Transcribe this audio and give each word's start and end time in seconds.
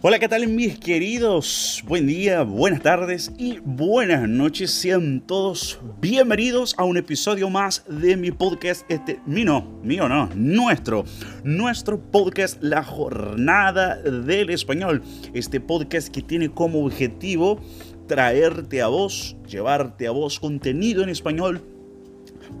Hola, 0.00 0.20
¿qué 0.20 0.28
tal 0.28 0.46
mis 0.46 0.78
queridos? 0.78 1.82
Buen 1.84 2.06
día, 2.06 2.44
buenas 2.44 2.82
tardes 2.82 3.32
y 3.36 3.58
buenas 3.64 4.28
noches. 4.28 4.70
Sean 4.70 5.20
todos 5.26 5.80
bienvenidos 6.00 6.76
a 6.78 6.84
un 6.84 6.98
episodio 6.98 7.50
más 7.50 7.82
de 7.88 8.16
mi 8.16 8.30
podcast. 8.30 8.88
Este, 8.88 9.18
mío, 9.26 9.60
mío 9.82 10.08
no, 10.08 10.30
nuestro, 10.36 11.04
nuestro 11.42 12.00
podcast 12.00 12.62
La 12.62 12.84
Jornada 12.84 13.96
del 13.96 14.50
Español. 14.50 15.02
Este 15.34 15.58
podcast 15.58 16.10
que 16.10 16.22
tiene 16.22 16.48
como 16.48 16.84
objetivo 16.84 17.60
traerte 18.06 18.80
a 18.80 18.86
vos, 18.86 19.36
llevarte 19.48 20.06
a 20.06 20.12
vos 20.12 20.38
contenido 20.38 21.02
en 21.02 21.08
español 21.08 21.77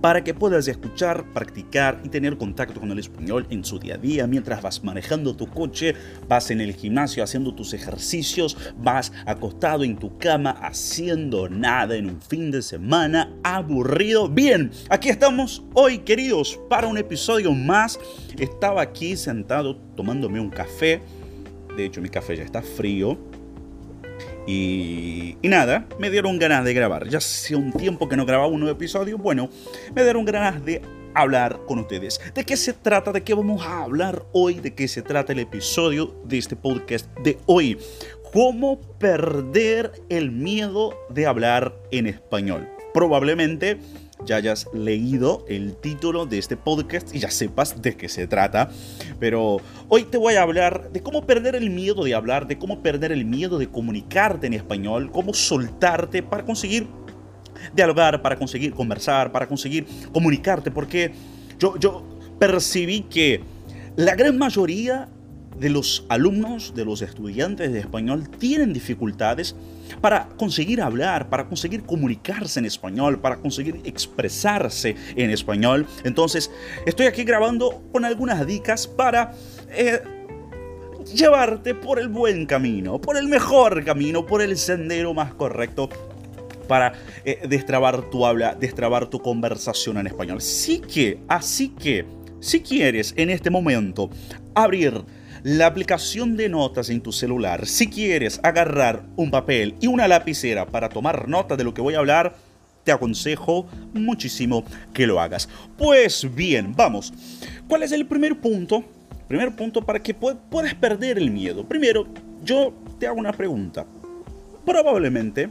para 0.00 0.22
que 0.22 0.34
puedas 0.34 0.68
escuchar, 0.68 1.32
practicar 1.32 2.00
y 2.04 2.08
tener 2.08 2.36
contacto 2.36 2.80
con 2.80 2.90
el 2.90 2.98
español 2.98 3.46
en 3.50 3.64
su 3.64 3.78
día 3.78 3.94
a 3.94 3.98
día 3.98 4.26
mientras 4.26 4.62
vas 4.62 4.84
manejando 4.84 5.36
tu 5.36 5.46
coche, 5.46 5.94
vas 6.28 6.50
en 6.50 6.60
el 6.60 6.74
gimnasio 6.74 7.22
haciendo 7.22 7.54
tus 7.54 7.74
ejercicios, 7.74 8.56
vas 8.78 9.12
acostado 9.26 9.84
en 9.84 9.96
tu 9.96 10.18
cama 10.18 10.50
haciendo 10.50 11.48
nada 11.48 11.96
en 11.96 12.10
un 12.10 12.20
fin 12.20 12.50
de 12.50 12.62
semana 12.62 13.32
aburrido. 13.42 14.28
Bien, 14.28 14.70
aquí 14.88 15.08
estamos 15.08 15.62
hoy 15.74 15.98
queridos 15.98 16.58
para 16.68 16.86
un 16.86 16.98
episodio 16.98 17.52
más. 17.52 17.98
Estaba 18.38 18.82
aquí 18.82 19.16
sentado 19.16 19.76
tomándome 19.96 20.40
un 20.40 20.50
café. 20.50 21.02
De 21.76 21.84
hecho 21.84 22.00
mi 22.00 22.08
café 22.08 22.36
ya 22.36 22.44
está 22.44 22.62
frío 22.62 23.27
y, 24.50 25.36
nada, 25.42 25.86
me 25.98 26.08
dieron 26.08 26.38
ganas 26.38 26.64
de 26.64 26.72
grabar. 26.72 27.06
Ya 27.06 27.18
hace 27.18 27.54
un 27.54 27.70
tiempo 27.70 28.08
que 28.08 28.16
no 28.16 28.24
grababa 28.24 28.48
un 28.48 28.60
nuevo 28.60 28.74
episodio. 28.74 29.18
Bueno, 29.18 29.50
me 29.94 30.02
dieron 30.02 30.24
ganas 30.24 30.64
de 30.64 30.80
hablar 31.12 31.60
con 31.66 31.80
ustedes. 31.80 32.18
¿De 32.34 32.44
qué 32.44 32.56
se 32.56 32.72
trata? 32.72 33.12
¿De 33.12 33.22
qué 33.22 33.34
vamos 33.34 33.62
a 33.62 33.82
hablar 33.82 34.24
hoy? 34.32 34.54
¿De 34.54 34.74
qué 34.74 34.88
se 34.88 35.02
trata 35.02 35.34
el 35.34 35.40
episodio 35.40 36.14
de 36.24 36.38
este 36.38 36.56
podcast 36.56 37.14
de 37.18 37.36
hoy? 37.44 37.76
¿Cómo 38.32 38.80
perder 38.98 39.92
el 40.08 40.30
miedo 40.30 40.94
de 41.10 41.26
hablar 41.26 41.74
en 41.90 42.06
español? 42.06 42.66
Probablemente 42.94 43.78
ya 44.28 44.36
hayas 44.36 44.68
leído 44.74 45.44
el 45.48 45.74
título 45.74 46.26
de 46.26 46.38
este 46.38 46.56
podcast 46.56 47.14
y 47.14 47.18
ya 47.18 47.30
sepas 47.30 47.80
de 47.80 47.96
qué 47.96 48.08
se 48.08 48.26
trata. 48.26 48.70
Pero 49.18 49.56
hoy 49.88 50.04
te 50.04 50.18
voy 50.18 50.34
a 50.34 50.42
hablar 50.42 50.92
de 50.92 51.02
cómo 51.02 51.26
perder 51.26 51.56
el 51.56 51.70
miedo 51.70 52.04
de 52.04 52.14
hablar, 52.14 52.46
de 52.46 52.58
cómo 52.58 52.82
perder 52.82 53.10
el 53.10 53.24
miedo 53.24 53.58
de 53.58 53.68
comunicarte 53.68 54.46
en 54.46 54.54
español, 54.54 55.10
cómo 55.10 55.32
soltarte 55.32 56.22
para 56.22 56.44
conseguir 56.44 56.86
dialogar, 57.74 58.20
para 58.20 58.36
conseguir 58.36 58.74
conversar, 58.74 59.32
para 59.32 59.48
conseguir 59.48 59.86
comunicarte. 60.12 60.70
Porque 60.70 61.12
yo, 61.58 61.78
yo 61.78 62.04
percibí 62.38 63.00
que 63.00 63.40
la 63.96 64.14
gran 64.14 64.36
mayoría 64.36 65.08
de 65.58 65.70
los 65.70 66.04
alumnos, 66.08 66.74
de 66.74 66.84
los 66.84 67.02
estudiantes 67.02 67.72
de 67.72 67.80
español, 67.80 68.28
tienen 68.38 68.72
dificultades 68.72 69.56
para 70.00 70.28
conseguir 70.36 70.80
hablar, 70.80 71.28
para 71.28 71.46
conseguir 71.46 71.82
comunicarse 71.82 72.60
en 72.60 72.66
español, 72.66 73.20
para 73.20 73.36
conseguir 73.36 73.80
expresarse 73.84 74.96
en 75.16 75.30
español. 75.30 75.86
Entonces, 76.04 76.50
estoy 76.86 77.06
aquí 77.06 77.24
grabando 77.24 77.82
con 77.92 78.04
algunas 78.04 78.46
dicas 78.46 78.86
para... 78.86 79.32
Eh, 79.70 80.00
llevarte 81.14 81.74
por 81.74 81.98
el 81.98 82.08
buen 82.08 82.44
camino, 82.44 83.00
por 83.00 83.16
el 83.16 83.28
mejor 83.28 83.82
camino, 83.82 84.26
por 84.26 84.42
el 84.42 84.58
sendero 84.58 85.14
más 85.14 85.32
correcto 85.32 85.88
para 86.68 86.92
eh, 87.24 87.40
destrabar 87.48 88.10
tu 88.10 88.26
habla, 88.26 88.54
destrabar 88.54 89.06
tu 89.06 89.20
conversación 89.20 89.98
en 89.98 90.06
español. 90.06 90.40
Sí 90.40 90.80
que, 90.80 91.18
así 91.26 91.70
que, 91.70 92.04
si 92.40 92.60
quieres 92.60 93.14
en 93.16 93.30
este 93.30 93.50
momento 93.50 94.10
abrir 94.54 95.02
la 95.48 95.64
aplicación 95.64 96.36
de 96.36 96.50
notas 96.50 96.90
en 96.90 97.00
tu 97.00 97.10
celular, 97.10 97.66
si 97.66 97.88
quieres 97.88 98.38
agarrar 98.42 99.04
un 99.16 99.30
papel 99.30 99.76
y 99.80 99.86
una 99.86 100.06
lapicera 100.06 100.66
para 100.66 100.90
tomar 100.90 101.26
nota 101.26 101.56
de 101.56 101.64
lo 101.64 101.72
que 101.72 101.80
voy 101.80 101.94
a 101.94 102.00
hablar, 102.00 102.34
te 102.84 102.92
aconsejo 102.92 103.66
muchísimo 103.94 104.62
que 104.92 105.06
lo 105.06 105.18
hagas. 105.18 105.48
Pues 105.78 106.28
bien, 106.34 106.74
vamos. 106.76 107.14
¿Cuál 107.66 107.82
es 107.82 107.92
el 107.92 108.06
primer 108.06 108.38
punto? 108.38 108.84
Primer 109.26 109.56
punto 109.56 109.80
para 109.80 110.02
que 110.02 110.12
puedas 110.12 110.74
perder 110.74 111.16
el 111.16 111.30
miedo. 111.30 111.66
Primero, 111.66 112.06
yo 112.44 112.74
te 112.98 113.06
hago 113.06 113.18
una 113.18 113.32
pregunta. 113.32 113.86
Probablemente, 114.66 115.48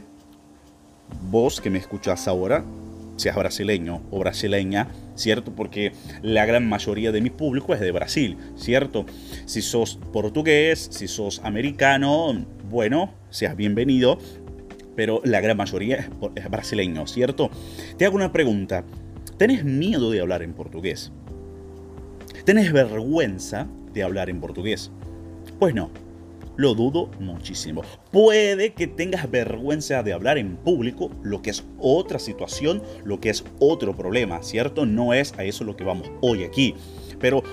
vos 1.28 1.60
que 1.60 1.70
me 1.70 1.78
escuchas 1.78 2.28
ahora, 2.28 2.64
seas 3.18 3.36
brasileño 3.36 4.02
o 4.10 4.20
brasileña, 4.20 4.88
¿cierto? 5.14 5.54
Porque 5.54 5.92
la 6.22 6.46
gran 6.46 6.68
mayoría 6.68 7.12
de 7.12 7.20
mi 7.20 7.30
público 7.30 7.74
es 7.74 7.80
de 7.80 7.90
Brasil, 7.92 8.38
¿cierto? 8.56 9.04
Si 9.44 9.60
sos 9.60 9.98
portugués, 10.12 10.88
si 10.90 11.08
sos 11.08 11.40
americano, 11.44 12.46
bueno, 12.70 13.12
seas 13.30 13.56
bienvenido, 13.56 14.18
pero 14.96 15.20
la 15.24 15.40
gran 15.40 15.56
mayoría 15.56 16.08
es 16.34 16.50
brasileño, 16.50 17.06
¿cierto? 17.06 17.50
Te 17.96 18.06
hago 18.06 18.16
una 18.16 18.32
pregunta. 18.32 18.84
¿Tenés 19.36 19.64
miedo 19.64 20.10
de 20.10 20.20
hablar 20.20 20.42
en 20.42 20.54
portugués? 20.54 21.12
¿Tenés 22.44 22.72
vergüenza 22.72 23.66
de 23.92 24.02
hablar 24.02 24.30
en 24.30 24.40
portugués? 24.40 24.90
Pues 25.58 25.74
no, 25.74 25.90
lo 26.58 26.74
dudo 26.74 27.08
muchísimo. 27.20 27.82
Puede 28.10 28.72
que 28.72 28.88
tengas 28.88 29.30
vergüenza 29.30 30.02
de 30.02 30.12
hablar 30.12 30.38
en 30.38 30.56
público, 30.56 31.08
lo 31.22 31.40
que 31.40 31.50
es 31.50 31.64
otra 31.78 32.18
situación, 32.18 32.82
lo 33.04 33.20
que 33.20 33.30
es 33.30 33.44
otro 33.60 33.96
problema, 33.96 34.42
¿cierto? 34.42 34.84
No 34.84 35.14
es 35.14 35.32
a 35.38 35.44
eso 35.44 35.62
lo 35.62 35.76
que 35.76 35.84
vamos 35.84 36.10
hoy 36.20 36.42
aquí. 36.42 36.74
Pero 37.20 37.44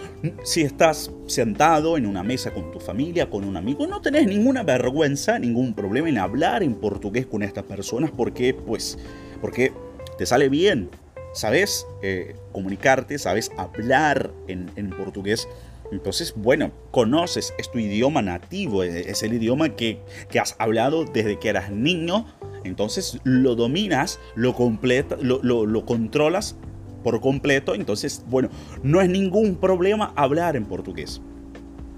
si 0.43 0.61
estás 0.61 1.11
sentado 1.27 1.97
en 1.97 2.07
una 2.07 2.23
mesa 2.23 2.51
con 2.51 2.71
tu 2.71 2.79
familia, 2.79 3.29
con 3.29 3.43
un 3.43 3.57
amigo, 3.57 3.85
no 3.85 4.01
tenés 4.01 4.25
ninguna 4.25 4.63
vergüenza, 4.63 5.37
ningún 5.37 5.75
problema 5.75 6.09
en 6.09 6.17
hablar 6.17 6.63
en 6.63 6.73
portugués 6.73 7.27
con 7.27 7.43
estas 7.43 7.63
personas 7.63 8.09
porque, 8.09 8.55
pues, 8.55 8.97
porque 9.39 9.71
te 10.17 10.25
sale 10.25 10.49
bien. 10.49 10.89
Sabes 11.35 11.85
eh, 12.01 12.35
comunicarte, 12.51 13.19
sabes 13.19 13.51
hablar 13.57 14.31
en, 14.47 14.71
en 14.77 14.89
portugués 14.89 15.47
entonces, 15.91 16.33
bueno, 16.35 16.71
conoces, 16.91 17.53
es 17.57 17.71
tu 17.71 17.79
idioma 17.79 18.21
nativo, 18.21 18.83
e-, 18.83 19.09
es 19.09 19.23
el 19.23 19.33
idioma 19.33 19.75
que, 19.75 19.99
has 20.39 20.55
hablado 20.59 21.05
desde 21.05 21.39
que 21.39 21.49
eras 21.49 21.71
niño, 21.71 22.25
entonces 22.63 23.19
lo 23.23 23.55
dominas, 23.55 24.19
lo, 24.35 24.53
completa, 24.53 25.17
lo, 25.21 25.41
lo 25.41 25.85
controlas 25.85 26.57
por 27.03 27.21
completo, 27.21 27.75
entonces, 27.75 28.25
bueno, 28.27 28.49
no 28.81 28.99
es 28.99 29.09
ningún 29.09 29.57
problema 29.57 30.11
hablar 30.15 30.55
en 30.55 30.65
portugués. 30.65 31.21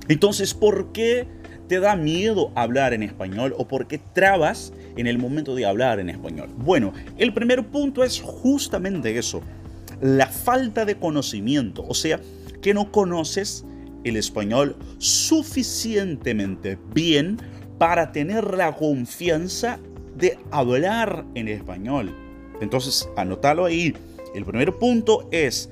Entonces, 0.10 0.54
¿por 0.54 0.92
qué 0.92 1.28
te 1.68 1.80
da 1.80 1.96
miedo 1.96 2.52
hablar 2.56 2.94
en 2.94 3.04
español 3.04 3.56
o 3.58 3.68
por 3.68 3.88
qué 3.88 4.00
trabas 4.00 4.74
en 4.96 5.08
el 5.08 5.18
momento 5.18 5.56
de 5.56 5.66
hablar 5.66 6.00
en 6.00 6.10
español? 6.10 6.50
Bueno, 6.58 6.94
el 7.18 7.34
primer 7.34 7.68
punto 7.68 8.04
es 8.04 8.22
justamente 8.22 9.18
eso, 9.18 9.42
la 10.02 10.28
falta 10.28 10.86
de 10.86 10.98
conocimiento, 10.98 11.86
o 11.88 11.94
sea, 11.94 12.20
que 12.62 12.74
no 12.74 12.92
conoces 12.92 13.66
el 14.10 14.18
español 14.18 14.76
suficientemente 14.98 16.78
bien 16.94 17.38
para 17.78 18.12
tener 18.12 18.56
la 18.56 18.76
confianza 18.76 19.80
de 20.16 20.38
hablar 20.52 21.26
en 21.36 21.48
español. 21.48 22.16
Entonces, 22.62 23.08
anótalo 23.16 23.66
ahí. 23.66 23.94
El 24.34 24.46
primer 24.46 24.74
punto 24.74 25.28
es 25.32 25.70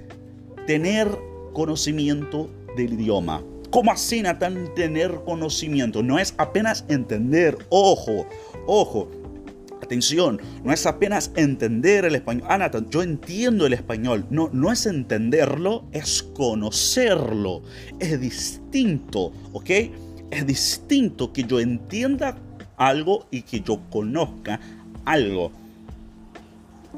tener 0.68 1.08
conocimiento 1.54 2.50
del 2.76 2.94
idioma. 2.94 3.44
¿Cómo 3.72 3.92
así, 3.92 4.22
Natán, 4.22 4.74
tener 4.76 5.12
conocimiento? 5.26 6.04
No 6.04 6.20
es 6.20 6.34
apenas 6.38 6.86
entender. 6.88 7.58
Ojo, 7.70 8.28
ojo. 8.68 9.10
Atención, 9.86 10.42
no 10.64 10.74
es 10.74 10.88
apenas 10.88 11.32
entender 11.36 12.06
el 12.06 12.16
español. 12.16 12.48
Ah, 12.50 12.72
yo 12.90 13.04
entiendo 13.04 13.68
el 13.68 13.74
español. 13.74 14.26
No, 14.32 14.50
no 14.52 14.72
es 14.72 14.88
entenderlo, 14.88 15.86
es 15.92 16.24
conocerlo. 16.24 17.62
Es 18.00 18.20
distinto, 18.20 19.32
¿ok? 19.54 19.70
Es 20.32 20.48
distinto 20.48 21.32
que 21.32 21.44
yo 21.44 21.60
entienda 21.60 22.36
algo 22.78 23.28
y 23.30 23.44
que 23.44 23.62
yo 23.62 23.80
conozca 23.92 24.60
algo. 25.06 25.52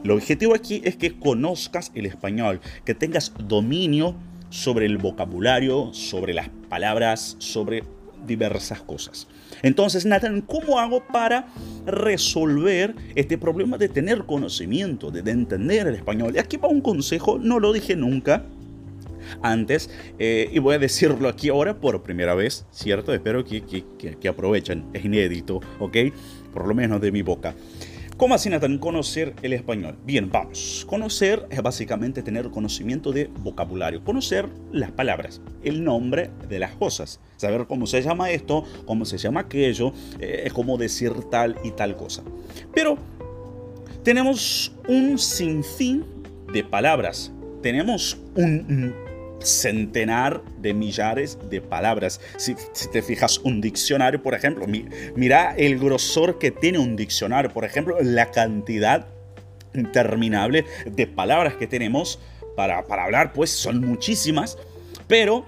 El 0.05 0.11
objetivo 0.11 0.55
aquí 0.55 0.81
es 0.85 0.95
que 0.95 1.19
conozcas 1.19 1.91
el 1.93 2.05
español, 2.05 2.61
que 2.85 2.95
tengas 2.95 3.33
dominio 3.49 4.15
sobre 4.49 4.85
el 4.85 4.97
vocabulario, 4.97 5.93
sobre 5.93 6.33
las 6.33 6.47
palabras, 6.69 7.35
sobre 7.39 7.83
diversas 8.25 8.81
cosas. 8.81 9.27
Entonces, 9.61 10.05
Nathan, 10.05 10.41
¿cómo 10.41 10.79
hago 10.79 11.05
para 11.07 11.47
resolver 11.85 12.95
este 13.15 13.37
problema 13.37 13.77
de 13.77 13.89
tener 13.89 14.25
conocimiento, 14.25 15.11
de, 15.11 15.29
entender 15.31 15.87
el 15.87 15.95
español? 15.95 16.33
Y 16.35 16.39
aquí 16.39 16.57
va 16.57 16.67
un 16.67 16.81
consejo, 16.81 17.39
no 17.39 17.59
lo 17.59 17.73
dije 17.73 17.95
nunca, 17.95 18.43
antes 19.41 19.89
eh, 20.19 20.49
y 20.53 20.59
voy 20.59 20.75
a 20.75 20.79
decirlo 20.79 21.27
aquí 21.27 21.49
ahora 21.49 21.79
por 21.79 22.01
primera 22.01 22.33
vez, 22.33 22.65
¿cierto? 22.71 23.13
Espero 23.13 23.43
que, 23.43 23.61
que, 23.61 23.83
que, 24.15 24.27
aprovechen, 24.27 24.85
es 24.93 25.03
inédito, 25.03 25.59
¿ok? 25.79 25.97
Por 26.53 26.67
lo 26.67 26.73
menos 26.73 27.01
de 27.01 27.11
mi 27.11 27.21
boca. 27.23 27.53
¿Cómo 28.17 28.33
así, 28.33 28.49
Nathan? 28.49 28.79
Conocer 28.79 29.35
el 29.43 29.53
español. 29.53 29.95
Bien, 30.03 30.31
vamos. 30.31 30.87
Conocer 30.89 31.45
es 31.51 31.61
básicamente 31.61 32.23
tener 32.23 32.49
conocimiento 32.49 33.11
de 33.11 33.29
vocabulario, 33.41 34.03
conocer 34.03 34.49
las 34.71 34.89
palabras, 34.89 35.39
el 35.63 35.83
nombre 35.83 36.31
de 36.49 36.57
las 36.57 36.71
cosas, 36.71 37.19
saber 37.35 37.67
cómo 37.67 37.85
se 37.85 38.01
llama 38.01 38.31
esto, 38.31 38.63
cómo 38.87 39.05
se 39.05 39.19
llama 39.19 39.41
aquello, 39.41 39.93
eh, 40.19 40.41
es 40.45 40.53
cómo 40.53 40.79
decir 40.79 41.13
tal 41.29 41.57
y 41.63 41.69
tal 41.71 41.95
cosa. 41.95 42.23
Pero 42.73 42.97
tenemos 44.03 44.73
un 44.87 45.19
sinfín 45.19 46.03
de 46.51 46.63
palabras, 46.63 47.31
tenemos 47.61 48.17
un 48.33 48.95
centenar 49.41 50.41
de 50.59 50.73
millares 50.73 51.37
de 51.49 51.61
palabras. 51.61 52.19
Si, 52.37 52.55
te 52.91 53.01
fijas 53.01 53.39
un 53.39 53.61
diccionario, 53.61 54.21
por 54.21 54.33
ejemplo, 54.33 54.65
mira 55.15 55.55
el 55.55 55.79
grosor 55.79 56.39
que 56.39 56.51
tiene 56.51 56.79
un 56.79 56.95
diccionario, 56.95 57.51
por 57.51 57.65
ejemplo, 57.65 57.97
la 58.01 58.31
cantidad 58.31 59.07
interminable 59.73 60.65
de 60.85 61.07
palabras 61.07 61.55
que 61.55 61.67
tenemos 61.67 62.19
para, 62.55 62.85
para 62.87 63.05
hablar, 63.05 63.33
pues 63.33 63.51
son 63.51 63.81
muchísimas. 63.81 64.57
Pero, 65.07 65.45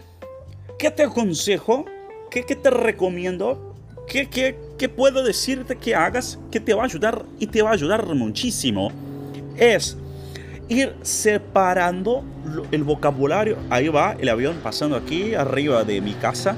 ¿qué 0.77 0.91
te 0.91 1.03
aconsejo? 1.03 1.85
¿Qué, 2.29 2.43
qué 2.43 2.55
te 2.55 2.69
recomiendo? 2.69 3.75
¿Qué, 4.07 4.29
qué, 4.29 4.57
¿Qué 4.77 4.89
puedo 4.89 5.23
decirte 5.23 5.75
que 5.75 5.95
hagas 5.95 6.39
que 6.51 6.59
te 6.59 6.73
va 6.73 6.83
a 6.83 6.85
ayudar 6.85 7.25
y 7.39 7.47
te 7.47 7.61
va 7.61 7.71
a 7.71 7.73
ayudar 7.73 8.05
muchísimo? 8.15 8.91
Es 9.57 9.97
ir 10.69 10.95
separando 11.01 12.23
el 12.71 12.83
vocabulario. 12.83 13.57
Ahí 13.69 13.89
va 13.89 14.15
el 14.19 14.29
avión 14.29 14.57
pasando 14.63 14.95
aquí 14.95 15.33
arriba 15.33 15.83
de 15.83 15.99
mi 15.99 16.13
casa. 16.13 16.55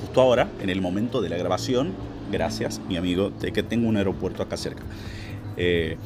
Justo 0.00 0.20
ahora, 0.20 0.48
en 0.60 0.70
el 0.70 0.80
momento 0.80 1.20
de 1.20 1.28
la 1.28 1.36
grabación. 1.36 1.92
Gracias, 2.30 2.80
mi 2.88 2.96
amigo, 2.96 3.30
de 3.30 3.52
que 3.52 3.62
tengo 3.62 3.88
un 3.88 3.96
aeropuerto 3.96 4.42
acá 4.42 4.56
cerca. 4.56 4.82
Eh, 5.56 5.98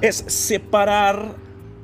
es 0.00 0.16
separar 0.16 1.34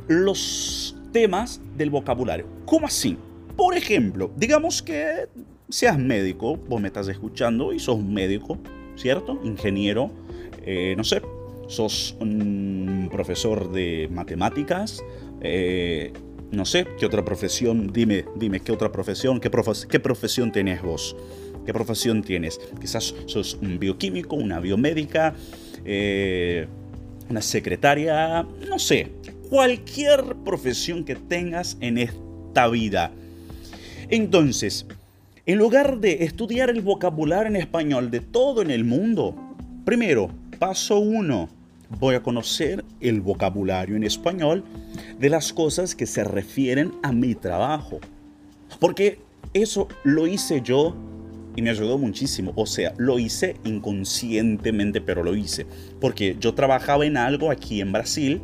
los 0.07 0.97
temas 1.13 1.61
del 1.77 1.91
vocabulario. 1.91 2.47
¿Cómo 2.67 2.87
así? 2.87 3.17
Por 3.57 3.77
ejemplo, 3.77 4.31
digamos 4.37 4.83
que 4.83 5.29
seas 5.69 5.99
médico, 5.99 6.57
vos 6.57 6.81
me 6.81 6.89
estás 6.89 7.09
escuchando 7.09 7.73
y 7.73 7.79
sos 7.79 8.03
médico, 8.03 8.59
¿cierto? 8.97 9.41
Ingeniero, 9.45 10.11
eh, 10.65 10.95
no 10.97 11.05
sé, 11.05 11.23
sos 11.71 12.17
un 12.19 13.09
profesor 13.13 13.71
de 13.71 14.09
matemáticas, 14.11 15.03
eh, 15.41 16.13
no 16.51 16.65
sé, 16.65 16.87
¿qué 16.99 17.07
otra 17.07 17.25
profesión? 17.25 17.93
Dime, 17.93 18.25
dime, 18.35 18.59
¿qué 18.59 18.73
otra 18.73 18.91
profesión? 18.91 19.41
¿Qué, 19.41 19.51
profesión 20.01 20.51
tenés 20.51 20.83
vos? 20.83 21.17
¿Qué 21.65 21.73
profesión 21.73 22.23
tienes? 22.23 22.61
Quizás 22.81 23.15
sos 23.27 23.57
un 23.63 23.79
bioquímico, 23.79 24.35
una 24.35 24.59
biomédica, 24.59 25.35
eh, 25.85 26.67
una 27.29 27.41
secretaria, 27.41 28.45
no 28.69 28.81
sé, 28.81 29.13
cualquier 29.49 30.35
profesión 30.45 31.05
que 31.05 31.15
tengas 31.15 31.77
en 31.81 31.99
esta 31.99 32.67
vida. 32.67 33.13
Entonces, 34.09 34.87
en 35.47 35.59
lugar 35.59 36.01
de 36.01 36.25
estudiar 36.25 36.69
el 36.69 36.81
vocabulario 36.81 37.47
en 37.47 37.57
español 37.57 38.11
de 38.11 38.19
todo 38.19 38.61
en 38.61 38.73
el 38.73 38.85
mundo, 38.85 39.37
primero, 39.85 40.31
paso 40.59 40.99
uno, 40.99 41.49
voy 41.99 42.15
a 42.15 42.23
conocer 42.23 42.85
el 43.01 43.21
vocabulario 43.21 43.97
en 43.97 44.05
español 44.05 44.65
de 45.19 45.29
las 45.29 45.53
cosas 45.53 45.95
que 45.95 46.07
se 46.07 46.25
refieren 46.25 46.93
a 47.03 47.13
mi 47.13 47.35
trabajo. 47.35 48.01
Porque 48.79 49.21
eso 49.53 49.89
lo 50.05 50.27
hice 50.27 50.61
yo 50.63 50.95
y 51.57 51.63
me 51.63 51.71
ayudó 51.71 51.99
muchísimo. 51.99 52.53
O 52.57 52.67
sea, 52.67 52.95
lo 52.97 53.19
hice 53.19 53.57
inconscientemente, 53.65 55.01
pero 55.01 55.23
lo 55.23 55.35
hice. 55.35 55.67
Porque 56.01 56.37
yo 56.39 56.55
trabajaba 56.55 57.05
en 57.05 57.17
algo 57.17 57.51
aquí 57.51 57.81
en 57.81 57.93
Brasil 57.93 58.41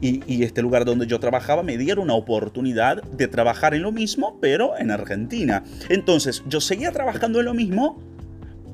y, 0.00 0.42
este 0.42 0.60
lugar 0.60 0.84
donde 0.84 1.06
yo 1.06 1.18
trabajaba 1.18 1.62
me 1.62 1.78
dieron 1.78 2.04
una 2.04 2.14
oportunidad 2.14 3.02
de 3.02 3.26
trabajar 3.26 3.74
en 3.74 3.82
lo 3.82 3.92
mismo, 3.92 4.38
pero 4.40 4.76
en 4.78 4.90
Argentina. 4.90 5.64
Entonces, 5.88 6.42
yo 6.46 6.60
seguía 6.60 6.92
trabajando 6.92 7.40
en 7.40 7.46
lo 7.46 7.54
mismo, 7.54 7.98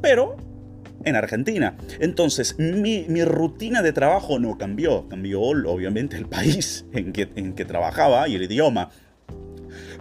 pero 0.03 0.37
en 1.05 1.17
Argentina. 1.17 1.76
Entonces, 1.99 2.58
mi, 2.58 3.05
rutina 3.25 3.82
de 3.82 3.93
trabajo 3.93 4.38
no 4.38 4.58
cambió. 4.58 5.08
Cambió, 5.08 5.41
obviamente, 5.41 6.17
el 6.17 6.26
país 6.26 6.85
en 6.93 7.12
que, 7.12 7.29
en 7.37 7.55
que 7.55 7.64
trabajaba 7.64 8.29
y 8.29 8.35
el 8.35 8.43
idioma. 8.43 8.91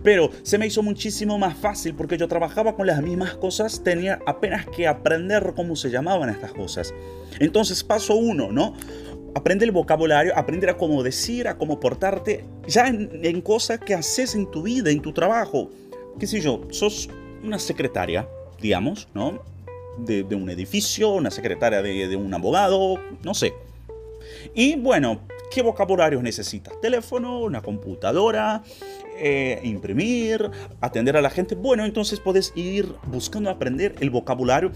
Pero 0.03 0.31
se 0.43 0.57
me 0.57 0.67
hizo 0.67 0.81
muchísimo 0.81 1.37
más 1.37 1.57
fácil 1.57 1.93
porque 1.93 2.17
yo 2.17 2.27
trabajaba 2.27 2.75
con 2.75 2.87
las 2.87 3.01
mismas 3.01 3.33
cosas, 3.35 3.83
tenía 3.83 4.19
apenas 4.25 4.65
que 4.67 4.87
aprender 4.87 5.53
cómo 5.55 5.75
se 5.75 5.89
llamaban 5.89 6.29
estas 6.29 6.53
cosas. 6.53 6.93
Entonces, 7.39 7.83
paso 7.83 8.15
uno, 8.15 8.51
¿no? 8.51 8.75
Aprende 9.35 9.65
el 9.65 9.71
vocabulario, 9.71 10.35
aprender 10.37 10.69
a 10.69 10.77
cómo 10.77 11.03
decir, 11.03 11.47
a 11.47 11.57
cómo 11.57 11.79
portarte, 11.79 12.45
ya 12.67 12.87
en, 12.87 13.09
en 13.23 13.41
cosas 13.41 13.79
que 13.79 13.93
haces 13.93 14.35
en 14.35 14.49
tu 14.49 14.63
vida, 14.63 14.89
en 14.89 15.01
tu 15.01 15.13
trabajo. 15.13 15.69
¿Qué 16.19 16.25
sé 16.27 16.41
yo? 16.41 16.61
Sos 16.71 17.09
una 17.43 17.59
secretaria, 17.59 18.27
digamos, 18.59 19.07
¿no? 19.13 19.41
De, 19.97 20.23
un 20.35 20.49
edificio, 20.49 21.09
una 21.09 21.31
secretaria 21.31 21.81
de, 21.81 22.15
un 22.15 22.33
abogado, 22.33 22.99
no 23.23 23.33
sé. 23.33 23.53
Y 24.53 24.75
bueno, 24.75 25.21
¿qué 25.51 25.61
vocabulario 25.61 26.21
necesitas? 26.21 26.79
Teléfono, 26.81 27.39
una 27.39 27.61
computadora, 27.61 28.63
eh, 29.17 29.59
imprimir, 29.63 30.49
atender 30.81 31.17
a 31.17 31.21
la 31.21 31.29
gente. 31.29 31.55
Bueno, 31.55 31.85
entonces 31.85 32.19
puedes 32.19 32.53
ir 32.55 32.93
buscando 33.07 33.49
aprender 33.49 33.95
el 33.99 34.09
vocabulario 34.09 34.71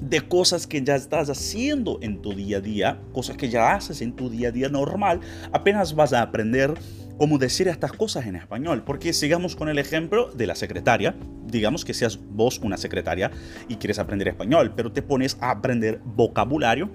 de 0.00 0.20
cosas 0.20 0.66
que 0.66 0.82
ya 0.82 0.96
estás 0.96 1.28
haciendo 1.28 1.98
en 2.02 2.22
tu 2.22 2.32
día 2.32 2.58
a 2.58 2.60
día, 2.60 3.00
cosas 3.12 3.36
que 3.36 3.48
ya 3.48 3.74
haces 3.74 4.00
en 4.00 4.14
tu 4.14 4.30
día 4.30 4.48
a 4.48 4.52
día 4.52 4.68
normal, 4.68 5.20
apenas 5.52 5.94
vas 5.94 6.12
a 6.12 6.22
aprender 6.22 6.74
cómo 7.18 7.36
decir 7.36 7.68
estas 7.68 7.92
cosas 7.92 8.26
en 8.26 8.36
español. 8.36 8.84
Porque 8.86 9.12
sigamos 9.12 9.56
con 9.56 9.68
el 9.68 9.78
ejemplo 9.78 10.30
de 10.32 10.46
la 10.46 10.54
secretaria. 10.54 11.14
Digamos 11.46 11.84
que 11.84 11.92
seas 11.92 12.18
vos 12.30 12.58
una 12.60 12.78
secretaria 12.78 13.30
y 13.68 13.76
quieres 13.76 13.98
aprender 13.98 14.28
español, 14.28 14.72
pero 14.74 14.92
te 14.92 15.02
pones 15.02 15.36
a 15.40 15.50
aprender 15.50 16.00
vocabulario 16.04 16.90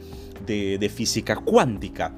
de, 0.46 0.92
física 0.94 1.36
cuántica. 1.36 2.14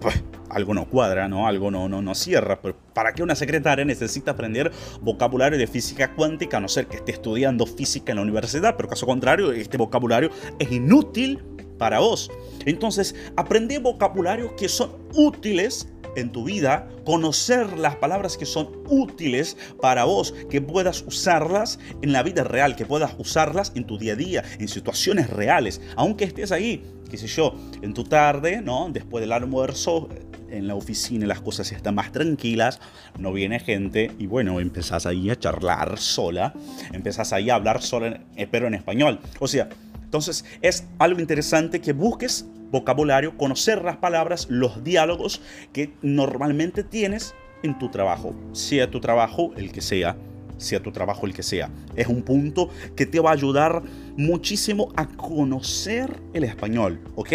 Pues, 0.00 0.22
algo 0.50 0.74
no 0.74 0.88
cuadra, 0.88 1.28
¿no? 1.28 1.46
Algo 1.46 1.70
no, 1.70 1.88
no, 1.88 2.02
no 2.02 2.14
cierra. 2.14 2.60
Pero 2.60 2.76
¿para 2.94 3.12
qué 3.12 3.22
una 3.22 3.34
secretaria 3.34 3.84
necesita 3.84 4.32
aprender 4.32 4.70
vocabulario 5.00 5.58
de 5.58 5.66
física 5.66 6.14
cuántica? 6.14 6.58
A 6.58 6.60
no 6.60 6.68
ser 6.68 6.86
que 6.86 6.96
esté 6.96 7.12
estudiando 7.12 7.66
física 7.66 8.12
en 8.12 8.16
la 8.16 8.22
universidad, 8.22 8.76
pero 8.76 8.88
caso 8.88 9.06
contrario, 9.06 9.52
este 9.52 9.76
vocabulario 9.76 10.30
es 10.58 10.70
inútil 10.70 11.42
para 11.78 12.00
vos. 12.00 12.30
Entonces, 12.64 13.14
aprende 13.36 13.78
vocabularios 13.78 14.52
que 14.52 14.68
son 14.68 14.90
útiles 15.14 15.88
en 16.16 16.32
tu 16.32 16.44
vida, 16.44 16.88
conocer 17.04 17.78
las 17.78 17.96
palabras 17.96 18.36
que 18.36 18.46
son 18.46 18.70
útiles 18.88 19.56
para 19.80 20.04
vos, 20.04 20.34
que 20.50 20.60
puedas 20.60 21.02
usarlas 21.02 21.78
en 22.02 22.12
la 22.12 22.22
vida 22.22 22.44
real, 22.44 22.76
que 22.76 22.86
puedas 22.86 23.14
usarlas 23.18 23.72
en 23.74 23.84
tu 23.84 23.98
día 23.98 24.14
a 24.14 24.16
día, 24.16 24.44
en 24.58 24.68
situaciones 24.68 25.30
reales, 25.30 25.80
aunque 25.96 26.24
estés 26.24 26.52
ahí, 26.52 26.82
qué 27.10 27.16
sé 27.16 27.26
yo, 27.26 27.54
en 27.82 27.94
tu 27.94 28.04
tarde, 28.04 28.60
¿no? 28.62 28.88
Después 28.90 29.20
del 29.20 29.32
almuerzo, 29.32 30.08
en 30.50 30.68
la 30.68 30.74
oficina 30.74 31.26
las 31.26 31.40
cosas 31.40 31.70
están 31.72 31.94
más 31.94 32.12
tranquilas, 32.12 32.80
no 33.18 33.32
viene 33.32 33.58
gente 33.60 34.12
y 34.18 34.26
bueno, 34.26 34.60
empezás 34.60 35.06
ahí 35.06 35.30
a 35.30 35.38
charlar 35.38 35.98
sola, 35.98 36.54
empezás 36.92 37.32
ahí 37.32 37.50
a 37.50 37.56
hablar 37.56 37.82
sola, 37.82 38.20
pero 38.50 38.66
en 38.66 38.74
español. 38.74 39.20
O 39.40 39.48
sea, 39.48 39.68
entonces 40.06 40.44
es 40.62 40.86
algo 40.98 41.20
interesante 41.20 41.80
que 41.80 41.92
busques 41.92 42.46
vocabulario, 42.70 43.36
conocer 43.36 43.82
las 43.82 43.96
palabras, 43.96 44.46
los 44.48 44.84
diálogos 44.84 45.42
que 45.72 45.92
normalmente 46.00 46.84
tienes 46.84 47.34
en 47.64 47.76
tu 47.76 47.90
trabajo, 47.90 48.32
sea 48.52 48.88
tu 48.88 49.00
trabajo 49.00 49.52
el 49.56 49.72
que 49.72 49.80
sea, 49.80 50.16
sea 50.58 50.80
tu 50.80 50.92
trabajo 50.92 51.26
el 51.26 51.34
que 51.34 51.42
sea. 51.42 51.70
Es 51.96 52.06
un 52.06 52.22
punto 52.22 52.70
que 52.94 53.04
te 53.04 53.18
va 53.18 53.30
a 53.30 53.34
ayudar 53.34 53.82
muchísimo 54.16 54.92
a 54.94 55.06
conocer 55.08 56.20
el 56.32 56.44
español, 56.44 57.00
¿ok? 57.16 57.32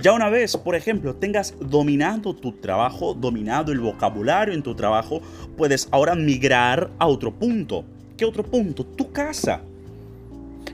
Ya 0.00 0.14
una 0.14 0.30
vez, 0.30 0.56
por 0.56 0.74
ejemplo, 0.74 1.14
tengas 1.14 1.54
dominado 1.60 2.34
tu 2.34 2.52
trabajo, 2.52 3.12
dominado 3.12 3.70
el 3.70 3.80
vocabulario 3.80 4.54
en 4.54 4.62
tu 4.62 4.74
trabajo, 4.74 5.20
puedes 5.58 5.88
ahora 5.90 6.14
migrar 6.14 6.90
a 6.98 7.06
otro 7.06 7.34
punto. 7.38 7.84
¿Qué 8.16 8.24
otro 8.24 8.42
punto? 8.42 8.82
Tu 8.86 9.12
casa. 9.12 9.60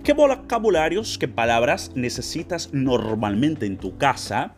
¿Qué 0.06 0.12
vocabularios, 0.12 1.18
qué 1.18 1.26
palabras 1.26 1.90
necesitas 1.96 2.72
normalmente 2.72 3.66
en 3.66 3.76
tu 3.76 3.98
casa? 3.98 4.54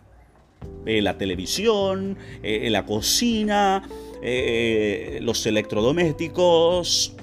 Eh, 0.85 1.01
la 1.01 1.17
televisión, 1.17 2.19
eh, 2.43 2.69
la 2.69 2.85
cocina, 2.85 3.89
eh, 4.23 5.21
los 5.23 5.47
electrodomésticos, 5.47 7.17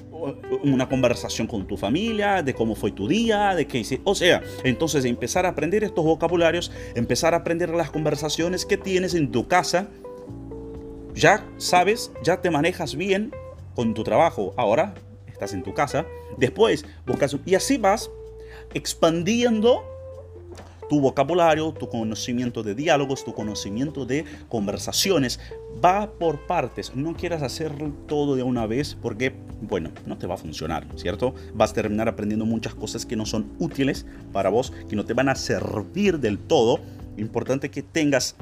una 0.64 0.88
conversación 0.88 1.46
con 1.46 1.68
tu 1.68 1.76
familia, 1.76 2.42
de 2.42 2.52
cómo 2.52 2.74
fue 2.74 2.90
tu 2.90 3.06
día, 3.06 3.54
de 3.54 3.68
qué 3.68 3.78
hiciste. 3.78 4.02
O 4.04 4.16
sea, 4.16 4.42
entonces 4.64 5.04
empezar 5.04 5.46
a 5.46 5.50
aprender 5.50 5.84
estos 5.84 6.04
vocabularios, 6.04 6.72
empezar 6.96 7.32
a 7.32 7.36
aprender 7.36 7.68
las 7.68 7.92
conversaciones 7.92 8.66
que 8.66 8.76
tienes 8.76 9.14
en 9.14 9.30
tu 9.30 9.46
casa. 9.46 9.88
Ya 11.14 11.46
sabes, 11.58 12.10
ya 12.24 12.40
te 12.40 12.50
manejas 12.50 12.96
bien 12.96 13.30
con 13.76 13.94
tu 13.94 14.02
trabajo. 14.02 14.52
Ahora 14.56 14.94
estás 15.36 15.52
en 15.52 15.62
tu 15.62 15.74
casa. 15.74 16.06
Después 16.36 16.84
buscas 17.06 17.36
y 17.44 17.54
así 17.54 17.76
vas 17.76 18.10
expandiendo 18.74 19.84
tu 20.88 21.00
vocabulario, 21.00 21.72
tu 21.72 21.88
conocimiento 21.88 22.62
de 22.62 22.74
diálogos, 22.74 23.24
tu 23.24 23.34
conocimiento 23.34 24.06
de 24.06 24.24
conversaciones. 24.48 25.40
Va 25.84 26.10
por 26.10 26.46
partes. 26.46 26.94
No 26.94 27.14
quieras 27.14 27.42
hacer 27.42 27.72
todo 28.06 28.36
de 28.36 28.42
una 28.42 28.66
vez 28.66 28.96
porque, 29.00 29.34
bueno, 29.60 29.90
no 30.06 30.16
te 30.16 30.26
va 30.26 30.34
a 30.34 30.38
funcionar, 30.38 30.86
¿cierto? 30.96 31.34
Vas 31.54 31.72
a 31.72 31.74
terminar 31.74 32.08
aprendiendo 32.08 32.46
muchas 32.46 32.74
cosas 32.74 33.04
que 33.04 33.16
no 33.16 33.26
son 33.26 33.52
útiles 33.58 34.06
para 34.32 34.48
vos, 34.48 34.72
que 34.88 34.96
no 34.96 35.04
te 35.04 35.12
van 35.12 35.28
a 35.28 35.34
servir 35.34 36.18
del 36.18 36.38
todo. 36.38 36.80
Importante 37.16 37.70
que 37.70 37.82
tengas 37.82 38.36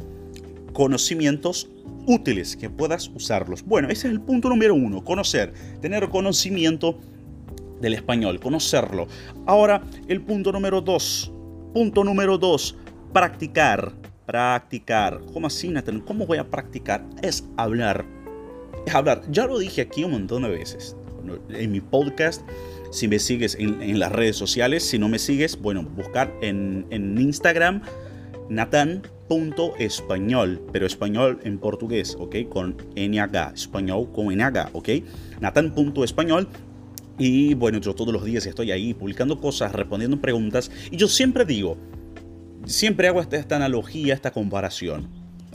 conocimientos 0.74 1.70
útiles, 2.06 2.54
que 2.56 2.68
puedas 2.68 3.08
usarlos. 3.14 3.64
Bueno, 3.64 3.88
ese 3.88 4.08
es 4.08 4.12
el 4.12 4.20
punto 4.20 4.50
número 4.50 4.74
uno, 4.74 5.02
conocer, 5.02 5.54
tener 5.80 6.10
conocimiento 6.10 6.98
del 7.80 7.94
español, 7.94 8.38
conocerlo. 8.40 9.08
Ahora, 9.46 9.82
el 10.08 10.20
punto 10.20 10.52
número 10.52 10.82
dos, 10.82 11.32
Punto 11.74 12.04
número 12.04 12.38
dos, 12.38 12.76
practicar. 13.12 13.92
Practicar. 14.26 15.20
¿Cómo 15.32 15.48
así, 15.48 15.68
Nathan? 15.70 16.00
¿Cómo 16.00 16.24
voy 16.24 16.38
a 16.38 16.48
practicar? 16.48 17.04
Es 17.20 17.44
hablar. 17.56 18.04
Es 18.86 18.94
hablar. 18.94 19.22
Ya 19.28 19.48
lo 19.48 19.58
dije 19.58 19.80
aquí 19.80 20.04
un 20.04 20.12
montón 20.12 20.44
de 20.44 20.50
veces. 20.50 20.96
En 21.48 21.72
mi 21.72 21.80
podcast, 21.80 22.42
si 22.92 23.08
me 23.08 23.18
sigues 23.18 23.56
en, 23.58 23.98
las 23.98 24.12
redes 24.12 24.36
sociales, 24.36 24.84
si 24.84 25.00
no 25.00 25.08
me 25.08 25.18
sigues, 25.18 25.60
bueno, 25.60 25.82
buscar 25.82 26.32
en, 26.42 26.86
en 26.90 27.18
Instagram 27.20 27.82
Nathan.español, 29.28 30.60
pero 30.72 30.86
español 30.86 31.40
en 31.44 31.58
portugués, 31.58 32.16
¿ok? 32.18 32.36
Con 32.48 32.76
NH, 32.94 33.54
español 33.54 34.10
con 34.12 34.26
NH, 34.26 34.70
¿ok? 34.72 34.88
Nathan.español 35.40 36.48
y 37.18 37.54
bueno, 37.54 37.78
yo 37.78 37.94
todos 37.94 38.12
los 38.12 38.24
días 38.24 38.44
estoy 38.46 38.72
ahí 38.72 38.92
publicando 38.92 39.40
cosas, 39.40 39.72
respondiendo 39.72 40.20
preguntas. 40.20 40.70
Y 40.90 40.96
yo 40.96 41.08
siempre 41.08 41.44
digo, 41.44 41.76
siempre 42.66 43.08
hago 43.08 43.20
esta, 43.20 43.36
esta 43.36 43.56
analogía, 43.56 44.14
esta 44.14 44.32
comparación. 44.32 45.08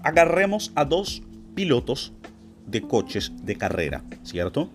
Agarremos 0.03 0.71
a 0.75 0.85
dos 0.85 1.21
pilotos 1.55 2.13
de 2.65 2.81
coches 2.81 3.33
de 3.43 3.55
carrera, 3.55 4.03
¿cierto? 4.23 4.69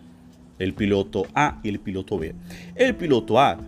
El 0.59 0.75
piloto 0.75 1.27
A 1.35 1.61
y 1.63 1.71
el 1.71 1.81
piloto 1.81 2.19
B. 2.19 2.35
El 2.75 2.95
piloto 2.97 3.41
A, 3.41 3.59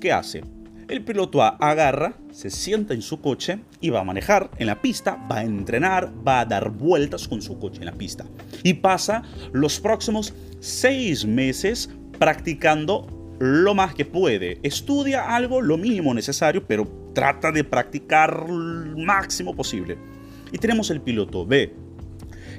¿qué 0.00 0.12
hace? 0.12 0.42
El 0.86 1.02
piloto 1.02 1.42
A 1.42 1.48
agarra, 1.48 2.18
se 2.30 2.50
sienta 2.50 2.92
en 2.92 3.00
su 3.00 3.20
coche 3.20 3.60
y 3.80 3.88
va 3.88 4.00
a 4.00 4.04
manejar 4.04 4.50
en 4.58 4.66
la 4.66 4.82
pista, 4.82 5.16
va 5.30 5.38
a 5.38 5.44
entrenar, 5.44 6.12
va 6.26 6.40
a 6.40 6.44
dar 6.44 6.70
vueltas 6.70 7.26
con 7.26 7.40
su 7.40 7.58
coche 7.58 7.78
en 7.80 7.86
la 7.86 7.92
pista. 7.92 8.26
Y 8.62 8.74
pasa 8.74 9.22
los 9.52 9.80
próximos 9.80 10.34
seis 10.60 11.24
meses 11.24 11.90
practicando 12.18 13.06
lo 13.38 13.74
más 13.74 13.94
que 13.94 14.04
puede. 14.04 14.58
Estudia 14.62 15.34
algo, 15.34 15.62
lo 15.62 15.78
mínimo 15.78 16.12
necesario, 16.12 16.66
pero 16.66 16.86
trata 17.14 17.50
de 17.50 17.64
practicar 17.64 18.48
lo 18.48 18.98
máximo 18.98 19.56
posible. 19.56 19.96
Y 20.52 20.58
tenemos 20.58 20.90
el 20.90 21.00
piloto 21.00 21.46
B, 21.46 21.74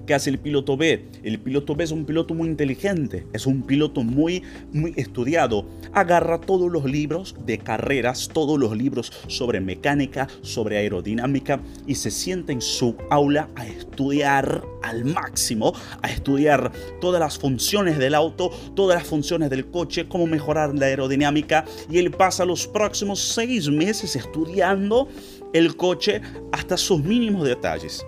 ¿Qué 0.05 0.13
hace 0.13 0.29
el 0.29 0.37
piloto 0.37 0.77
B? 0.77 1.03
El 1.23 1.39
piloto 1.39 1.75
B 1.75 1.83
es 1.83 1.91
un 1.91 2.05
piloto 2.05 2.35
muy 2.35 2.47
inteligente, 2.47 3.25
es 3.33 3.47
un 3.47 3.63
piloto 3.63 4.03
muy, 4.03 4.43
muy 4.71 4.93
estudiado. 4.97 5.65
Agarra 5.93 6.39
todos 6.39 6.71
los 6.71 6.85
libros 6.85 7.35
de 7.43 7.57
carreras, 7.57 8.29
todos 8.31 8.59
los 8.59 8.77
libros 8.77 9.11
sobre 9.27 9.59
mecánica, 9.61 10.27
sobre 10.41 10.77
aerodinámica 10.77 11.59
y 11.87 11.95
se 11.95 12.11
sienta 12.11 12.51
en 12.51 12.61
su 12.61 12.95
aula 13.09 13.49
a 13.55 13.65
estudiar 13.65 14.63
al 14.83 15.05
máximo, 15.05 15.73
a 16.03 16.11
estudiar 16.11 16.71
todas 17.01 17.19
las 17.19 17.39
funciones 17.39 17.97
del 17.97 18.13
auto, 18.13 18.51
todas 18.75 18.99
las 18.99 19.07
funciones 19.07 19.49
del 19.49 19.65
coche, 19.71 20.07
cómo 20.07 20.27
mejorar 20.27 20.75
la 20.75 20.85
aerodinámica 20.85 21.65
y 21.89 21.97
él 21.97 22.11
pasa 22.11 22.45
los 22.45 22.67
próximos 22.67 23.19
seis 23.19 23.67
meses 23.69 24.15
estudiando 24.15 25.07
el 25.51 25.75
coche 25.75 26.21
hasta 26.51 26.77
sus 26.77 27.03
mínimos 27.03 27.47
detalles. 27.47 28.05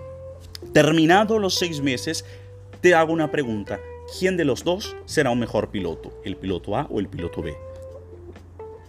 Terminados 0.72 1.40
los 1.40 1.54
seis 1.54 1.80
meses, 1.80 2.24
te 2.80 2.94
hago 2.94 3.12
una 3.12 3.30
pregunta. 3.30 3.80
¿Quién 4.18 4.36
de 4.36 4.44
los 4.44 4.64
dos 4.64 4.96
será 5.06 5.30
un 5.30 5.38
mejor 5.38 5.70
piloto? 5.70 6.12
¿El 6.24 6.36
piloto 6.36 6.76
A 6.76 6.86
o 6.90 7.00
el 7.00 7.08
piloto 7.08 7.42
B? 7.42 7.56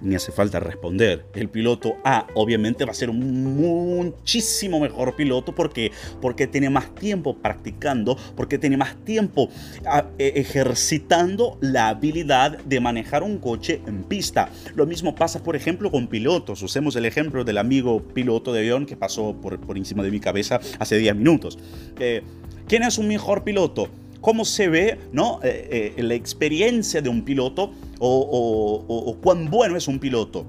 Ni 0.01 0.15
hace 0.15 0.32
falta 0.32 0.60
responder. 0.60 1.25
El 1.34 1.50
piloto 1.50 1.98
A 2.03 2.27
obviamente 2.34 2.86
va 2.86 2.91
a 2.91 2.96
ser 2.96 3.10
un 3.10 3.56
muchísimo 3.56 4.79
mejor 4.79 5.15
piloto 5.15 5.53
porque, 5.53 5.91
porque 6.22 6.48
tiene 6.48 6.70
más 6.70 6.94
tiempo 6.96 7.36
practicando, 7.38 8.18
porque 8.36 8.58
tiene 8.58 8.77
más 8.77 8.96
tiempo 9.03 9.50
ah, 9.86 10.06
e, 10.18 10.34
ejercitando 10.36 11.58
la 11.62 11.89
habilidad 11.89 12.58
de 12.60 12.79
manejar 12.79 13.24
un 13.24 13.39
coche 13.39 13.82
en 13.88 14.03
pista. 14.03 14.50
Lo 14.75 14.86
mismo 14.86 15.15
pasa, 15.15 15.44
por 15.44 15.56
ejemplo, 15.56 15.91
con 15.91 16.08
pilotos. 16.08 16.62
Usemos 16.62 16.96
el 16.96 17.06
ejemplo 17.06 17.44
del 17.44 17.58
amigo 17.58 18.01
piloto 18.01 18.53
de 18.53 18.60
avión 18.60 18.86
que 18.86 18.96
pasó 18.96 19.36
por, 19.41 19.60
por 19.60 19.77
encima 19.77 20.03
de 20.03 20.12
mi 20.12 20.20
cabeza 20.20 20.60
hace 20.79 20.98
10 20.98 21.15
minutos. 21.15 21.58
Eh, 22.00 22.24
¿Quién 22.68 22.84
es 22.84 22.98
un 23.00 23.08
mejor 23.08 23.44
piloto? 23.44 23.89
Cómo 24.21 24.45
se 24.45 24.69
ve 24.69 24.99
¿no? 25.11 25.39
Eh, 25.43 25.93
eh, 25.97 26.03
la 26.03 26.15
experiencia 26.15 27.01
de 27.01 27.09
un 27.09 27.23
piloto 27.23 27.71
o, 27.99 29.17
cuán 29.21 29.49
bueno 29.49 29.75
es 29.77 29.88
un 29.88 29.99
piloto. 29.99 30.45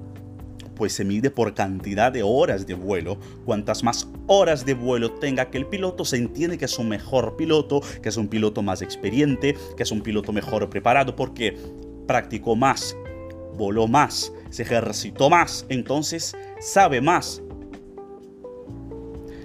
Pues 0.75 0.93
se 0.93 1.05
mide 1.05 1.29
por 1.29 1.53
cantidad 1.53 2.11
de 2.11 2.23
horas 2.23 2.65
de 2.65 2.73
vuelo. 2.73 3.17
Cuantas 3.45 3.83
más 3.83 4.07
horas 4.25 4.65
de 4.65 4.73
vuelo 4.73 5.11
tenga 5.11 5.51
que 5.51 5.59
el 5.59 5.67
piloto, 5.67 6.05
se 6.05 6.17
entiende 6.17 6.57
que 6.57 6.65
es 6.65 6.79
un 6.79 6.89
mejor 6.89 7.35
piloto, 7.35 7.81
que 8.01 8.09
es 8.09 8.17
un 8.17 8.27
piloto 8.27 8.63
más 8.63 8.81
experiente, 8.81 9.55
que 9.77 9.83
es 9.83 9.91
un 9.91 10.01
piloto 10.01 10.31
mejor 10.31 10.69
preparado 10.69 11.15
porque 11.15 11.55
practicó 12.07 12.55
más, 12.55 12.97
voló 13.57 13.87
más, 13.87 14.33
se 14.49 14.63
ejercitó 14.63 15.29
más, 15.29 15.65
entonces 15.69 16.35
sabe 16.59 16.99
más. 16.99 17.43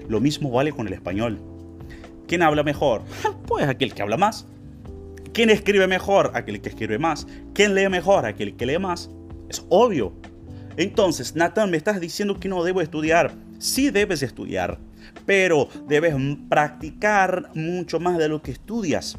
Lo 0.09 0.21
mismo 0.21 0.51
vale 0.51 0.73
con 0.73 0.87
el 0.87 0.95
español. 0.95 1.39
¿Quién 2.27 2.43
habla 2.43 2.63
mejor? 2.63 3.03
Pues 3.47 3.69
aquel 3.69 3.95
que 3.95 4.03
habla 4.03 4.17
más. 4.17 4.47
¿Quién 5.33 5.51
escribe 5.51 5.87
mejor? 5.87 6.33
Aquel 6.35 6.61
que 6.61 6.71
escribe 6.71 6.99
más. 6.99 7.27
¿Quién 7.55 7.75
lee 7.75 7.89
mejor? 7.89 8.27
Aquel 8.27 8.57
que 8.57 8.67
lee 8.67 8.79
más. 8.79 9.11
Es 9.49 9.65
obvio. 9.69 10.13
Entonces, 10.77 11.37
Nathan, 11.37 11.71
me 11.71 11.77
estás 11.77 12.01
diciendo 12.01 12.39
que 12.39 12.49
no 12.49 12.65
debo 12.65 12.81
estudiar. 12.81 13.33
Sí 13.59 13.91
debes 13.91 14.23
estudiar, 14.23 14.79
pero 15.25 15.69
debes 15.89 16.15
practicar 16.49 17.51
mucho 17.55 18.01
más 18.01 18.19
de 18.19 18.29
lo 18.29 18.43
que 18.43 18.51
estudias. 18.51 19.17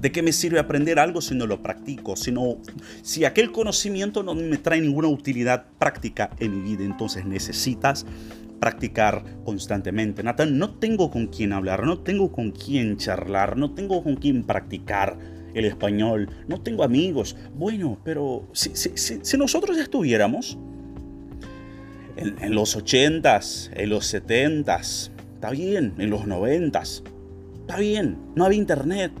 ¿De 0.00 0.12
qué 0.12 0.22
me 0.22 0.32
sirve 0.32 0.60
aprender 0.60 1.00
algo 1.00 1.20
si 1.20 1.34
no 1.34 1.46
lo 1.46 1.60
practico? 1.60 2.14
Si, 3.02 3.24
aquel 3.24 3.50
conocimiento 3.50 4.22
no 4.22 4.34
me 4.34 4.56
trae 4.58 4.80
ninguna 4.80 5.08
utilidad 5.08 5.66
práctica 5.78 6.30
en 6.38 6.62
mi 6.62 6.70
vida, 6.70 6.84
entonces 6.84 7.24
necesitas 7.24 8.06
practicar 8.58 9.24
constantemente. 9.44 10.22
Nathan, 10.22 10.58
no 10.58 10.74
tengo 10.74 11.10
con 11.10 11.26
quién 11.28 11.52
hablar, 11.52 11.84
no 11.84 12.00
tengo 12.00 12.32
con 12.32 12.50
quién 12.50 12.96
charlar, 12.96 13.56
no 13.56 13.74
tengo 13.74 14.02
con 14.02 14.16
quién 14.16 14.44
practicar 14.44 15.18
el 15.54 15.64
español, 15.64 16.28
no 16.46 16.60
tengo 16.60 16.84
amigos. 16.84 17.36
Bueno, 17.54 17.98
pero 18.04 18.48
si, 18.52 18.70
si, 18.74 19.36
nosotros 19.36 19.76
estuviéramos 19.78 20.58
en, 22.16 22.54
los 22.54 22.76
80s, 22.76 23.70
en 23.74 23.90
los 23.90 24.12
70s, 24.12 25.10
está 25.34 25.50
bien, 25.50 25.94
en 25.98 26.10
los 26.10 26.22
90s, 26.22 27.02
está 27.60 27.78
bien, 27.78 28.18
no 28.34 28.44
había 28.44 28.58
internet, 28.58 29.12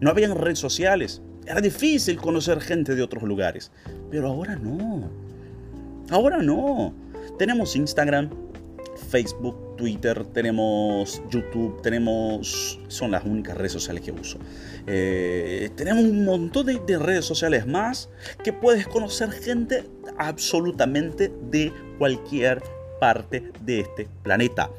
no 0.00 0.10
había 0.10 0.32
redes 0.34 0.58
sociales, 0.58 1.22
era 1.46 1.60
difícil 1.60 2.16
conocer 2.16 2.60
gente 2.60 2.94
de 2.94 3.02
otros 3.02 3.22
lugares, 3.24 3.72
pero 4.10 4.28
ahora 4.28 4.56
no, 4.56 5.10
ahora 6.10 6.38
no. 6.42 6.94
Tenemos 7.38 7.76
Instagram, 7.76 8.30
Facebook, 9.02 9.76
Twitter, 9.76 10.24
tenemos 10.26 11.22
YouTube, 11.30 11.80
tenemos... 11.82 12.78
Son 12.88 13.10
las 13.10 13.24
únicas 13.24 13.56
redes 13.56 13.72
sociales 13.72 14.02
que 14.02 14.12
uso. 14.12 14.38
Eh, 14.86 15.70
tenemos 15.76 16.04
un 16.04 16.24
montón 16.24 16.66
de, 16.66 16.80
de 16.86 16.98
redes 16.98 17.24
sociales 17.24 17.66
más 17.66 18.08
que 18.42 18.52
puedes 18.52 18.86
conocer 18.86 19.30
gente 19.30 19.84
absolutamente 20.18 21.32
de 21.50 21.72
cualquier 21.98 22.62
parte 23.00 23.50
de 23.64 23.80
este 23.80 24.08
planeta. 24.22 24.70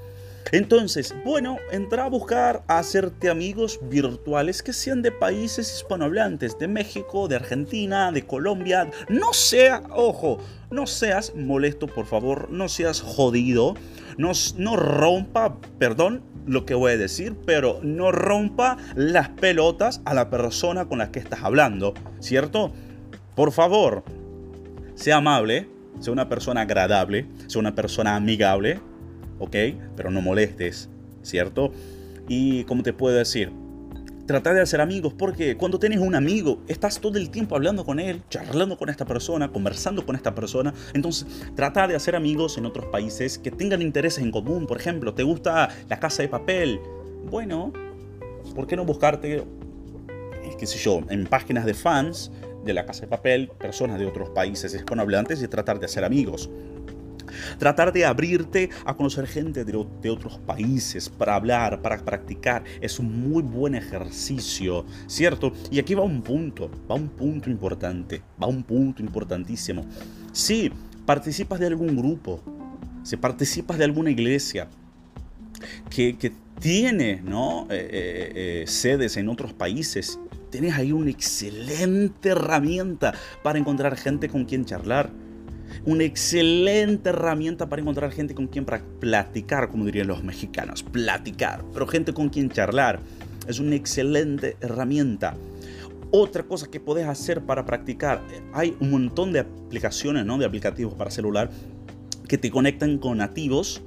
Entonces, 0.52 1.16
bueno, 1.26 1.58
entra 1.72 2.06
a 2.06 2.10
buscar 2.10 2.64
a 2.68 2.80
hacerte 2.80 3.30
amigos 3.30 3.80
virtuales 3.90 4.62
que 4.62 4.74
sean 4.74 5.02
de 5.02 5.12
países 5.12 5.74
hispanohablantes, 5.76 6.60
de 6.60 6.68
México, 6.68 7.28
de 7.28 7.38
Argentina, 7.38 8.12
de 8.12 8.26
Colombia. 8.26 8.90
No 9.10 9.34
sea, 9.34 9.84
ojo, 9.92 10.38
no 10.70 10.86
seas 10.86 11.34
molesto, 11.36 11.88
por 11.88 12.06
favor, 12.06 12.50
no 12.52 12.70
seas 12.70 13.02
jodido, 13.02 13.76
no, 14.18 14.32
no 14.58 14.76
rompa, 14.76 15.58
perdón 15.80 16.22
lo 16.46 16.66
que 16.66 16.74
voy 16.74 16.92
a 16.92 16.98
decir, 16.98 17.36
pero 17.46 17.80
no 17.84 18.12
rompa 18.12 18.78
las 18.96 19.30
pelotas 19.30 20.02
a 20.06 20.14
la 20.14 20.30
persona 20.30 20.86
con 20.86 20.98
la 20.98 21.12
que 21.12 21.20
estás 21.20 21.42
hablando, 21.42 21.94
¿cierto? 22.20 22.74
Por 23.36 23.52
favor, 23.52 24.04
sea 24.96 25.18
amable, 25.18 25.70
sea 26.00 26.14
una 26.14 26.30
persona 26.30 26.62
agradable, 26.62 27.28
sea 27.48 27.60
una 27.60 27.76
persona 27.76 28.16
amigable, 28.16 28.82
¿ok? 29.40 29.56
Pero 29.96 30.12
no 30.12 30.22
molestes, 30.22 30.90
¿cierto? 31.22 31.72
Y 32.28 32.63
como 32.66 32.84
te 32.84 32.94
puedo 32.94 33.16
decir, 33.16 33.52
Trata 34.25 34.54
de 34.54 34.62
hacer 34.62 34.80
amigos 34.80 35.13
porque 35.13 35.58
cuando 35.58 35.80
tienes 35.80 36.00
un 36.00 36.16
amigo, 36.16 36.62
estás 36.70 37.02
todo 37.02 37.18
el 37.18 37.30
tiempo 37.30 37.58
hablando 37.58 37.84
con 37.84 38.00
él, 38.00 38.22
charlando 38.30 38.78
con 38.78 38.90
esta 38.90 39.04
persona, 39.04 39.52
conversando 39.52 40.06
con 40.06 40.16
esta 40.16 40.34
persona. 40.34 40.74
Entonces, 40.94 41.28
trata 41.56 41.90
de 41.90 41.96
hacer 41.96 42.16
amigos 42.16 42.58
en 42.58 42.66
otros 42.66 42.86
países 42.86 43.38
que 43.38 43.52
tengan 43.52 43.82
intereses 43.82 44.24
en 44.24 44.32
común. 44.32 44.66
Por 44.66 44.78
ejemplo, 44.78 45.13
¿te 45.13 45.24
gusta 45.24 45.68
la 45.90 46.00
casa 46.00 46.22
de 46.22 46.30
papel? 46.30 46.80
Bueno, 47.30 47.74
¿por 48.56 48.66
qué 48.66 48.78
no 48.78 48.86
buscarte, 48.86 49.40
eh, 49.40 49.44
qué 50.58 50.68
sé 50.68 50.80
yo, 50.80 51.02
en 51.10 51.25
páginas 51.25 51.66
de 51.66 51.74
fans 51.74 52.32
de 52.63 52.74
la 52.74 52.86
casa 52.86 53.02
de 53.02 53.08
papel, 53.08 53.50
personas 53.60 54.00
de 54.00 54.06
otros 54.06 54.30
países 54.30 54.74
hispanohablantes 54.74 55.44
y 55.44 55.50
tratar 55.50 55.80
de 55.82 55.88
hacer 55.88 56.06
amigos? 56.06 56.50
Tratar 57.58 57.94
de 57.94 58.06
abrirte 58.06 58.70
a 58.86 58.96
conocer 58.96 59.28
gente 59.28 59.63
de, 59.66 60.10
otros 60.10 60.40
países 60.40 61.10
para 61.10 61.36
hablar, 61.36 61.82
para 61.82 61.98
practicar, 62.04 62.63
es 62.82 63.00
un 63.00 63.30
muy 63.30 63.42
buen 63.42 63.75
ejercicio, 63.75 64.86
¿cierto? 65.08 65.54
Y 65.72 65.80
aquí 65.80 65.94
va 65.94 66.04
un 66.04 66.22
punto, 66.22 66.70
va 66.90 66.96
un 66.96 67.10
punto 67.10 67.50
importante, 67.50 68.22
va 68.42 68.48
un 68.48 68.63
punto 68.63 69.02
importantísimo. 69.02 69.86
Si 70.32 70.72
participas 71.06 71.60
de 71.60 71.68
algún 71.68 71.96
grupo, 71.96 72.42
si 73.04 73.18
participas 73.18 73.78
de 73.78 73.86
alguna 73.86 74.10
iglesia 74.12 74.68
que, 75.90 76.16
tiene. 76.60 77.12
Eh, 77.12 77.22
eh, 77.70 78.32
eh, 78.36 78.63
sedes 78.68 79.18
en 79.18 79.28
otros 79.28 79.52
países, 79.54 80.20
tienes 80.50 80.75
ahí 80.75 80.92
una 80.92 81.10
excelente 81.10 82.30
herramienta 82.30 83.13
para 83.42 83.60
encontrar 83.60 83.98
gente 83.98 84.30
con 84.30 84.46
quien 84.46 84.63
charlar 84.63 85.10
una 85.86 86.03
excelente 86.03 87.10
herramienta 87.10 87.68
para 87.68 87.82
encontrar 87.82 88.12
gente 88.12 88.36
con 88.36 88.48
quien 88.48 88.65
platicar, 88.65 89.70
como 89.70 89.86
dirían 89.86 90.08
los 90.08 90.24
mexicanos, 90.24 90.84
platicar, 90.84 91.63
pero 91.74 91.88
gente 91.88 92.13
con 92.13 92.30
quien 92.30 92.50
charlar. 92.50 93.00
Es 93.48 93.60
una 93.60 93.75
excelente 93.75 94.56
herramienta. 94.62 95.36
Otra 96.12 96.44
cosa 96.44 96.70
que 96.70 96.80
puedes 96.80 97.08
hacer 97.08 97.42
para 97.42 97.65
practicar, 97.65 98.22
hay 98.53 98.75
un 98.80 98.92
montón 98.92 99.34
de 99.34 99.39
aplicaciones, 99.39 100.25
¿no? 100.25 100.38
de 100.38 100.46
aplicativos 100.46 100.94
para 100.94 101.12
celular 101.12 101.50
que 102.27 102.38
te 102.38 102.50
conectan 102.51 102.98
con 102.98 103.18
nativos 103.18 103.82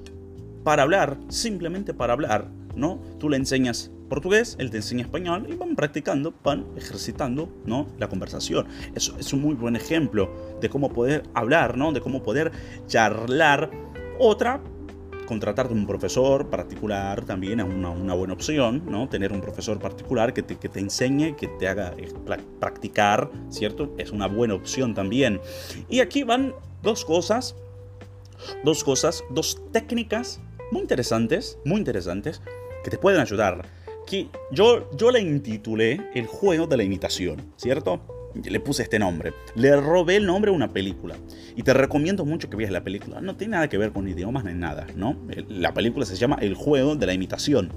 para 0.65 0.83
hablar, 0.83 1.17
simplemente 1.29 1.95
para 1.95 2.13
hablar, 2.13 2.49
¿no? 2.75 3.01
Tú 3.19 3.29
le 3.29 3.37
enseñas 3.37 3.91
portugués, 4.09 4.57
él 4.59 4.71
te 4.71 4.79
enseña 4.79 5.03
español 5.03 5.47
y 5.49 5.55
van 5.55 5.75
practicando, 5.77 6.35
van 6.43 6.67
ejercitando 6.77 7.49
¿no? 7.65 7.87
la 7.99 8.09
conversación. 8.09 8.67
Eso 8.95 9.17
es 9.19 9.33
un 9.33 9.43
muy 9.43 9.55
buen 9.55 9.77
ejemplo 9.77 10.31
de 10.61 10.69
cómo 10.69 10.91
poder 10.91 11.25
hablar, 11.35 11.77
¿no? 11.77 11.93
de 11.93 12.01
cómo 12.01 12.23
poder 12.23 12.53
charlar. 12.87 13.71
Otra, 14.19 14.61
contratarte 15.27 15.75
un 15.75 15.87
profesor 15.87 16.49
particular 16.49 17.25
también 17.25 17.61
es 17.61 17.67
una, 17.67 17.91
una, 17.91 18.15
buena 18.15 18.33
opción, 18.33 18.83
¿no? 18.87 19.09
Tener 19.09 19.33
un 19.33 19.43
profesor 19.43 19.79
particular 19.79 20.33
que 20.33 20.43
te, 20.43 20.57
que 20.57 20.69
te 20.71 20.81
enseñe, 20.81 21.37
que 21.37 21.49
te 21.49 21.69
haga 21.69 21.93
eh, 21.99 22.09
practicar, 22.59 23.31
¿cierto? 23.51 23.93
Es 23.99 24.11
una 24.13 24.27
buena 24.27 24.55
opción 24.55 24.95
también. 24.95 25.41
Y 25.91 26.01
aquí 26.01 26.23
van 26.23 26.55
dos 26.83 27.05
cosas, 27.05 27.57
dos 28.65 28.85
cosas, 28.85 29.23
dos 29.31 29.61
técnicas 29.73 30.41
muy 30.71 30.81
interesantes, 30.81 31.59
muy 31.65 31.79
interesantes, 31.79 32.41
que 32.83 32.91
te 32.91 32.99
pueden 32.99 33.21
ayudar 33.21 33.67
que 34.07 34.29
yo, 34.51 34.89
yo 34.97 35.11
le 35.11 35.21
intitulé 35.21 36.01
El 36.15 36.27
juego 36.27 36.67
de 36.67 36.77
la 36.77 36.85
imitación, 36.85 37.43
¿cierto? 37.57 38.01
Le 38.45 38.61
puse 38.61 38.83
este 38.83 38.99
nombre. 38.99 39.33
Le 39.55 39.75
robé 39.77 40.17
el 40.17 40.27
nombre 40.27 40.51
a 40.51 40.55
una 40.55 40.73
película. 40.73 41.17
Y 41.57 41.63
te 41.63 41.73
recomiendo 41.73 42.25
mucho 42.25 42.51
que 42.51 42.57
veas 42.57 42.71
la 42.71 42.85
película. 42.85 43.21
No 43.21 43.37
tiene 43.37 43.53
nada 43.53 43.69
que 43.69 43.79
ver 43.79 43.93
con 43.93 44.09
idiomas 44.09 44.45
ni 44.45 44.53
nada, 44.53 44.87
¿no? 44.95 45.17
La 45.49 45.73
película 45.73 46.05
se 46.05 46.17
llama 46.17 46.37
El 46.41 46.55
juego 46.55 46.97
de 46.97 47.07
la 47.07 47.15
imitación 47.15 47.73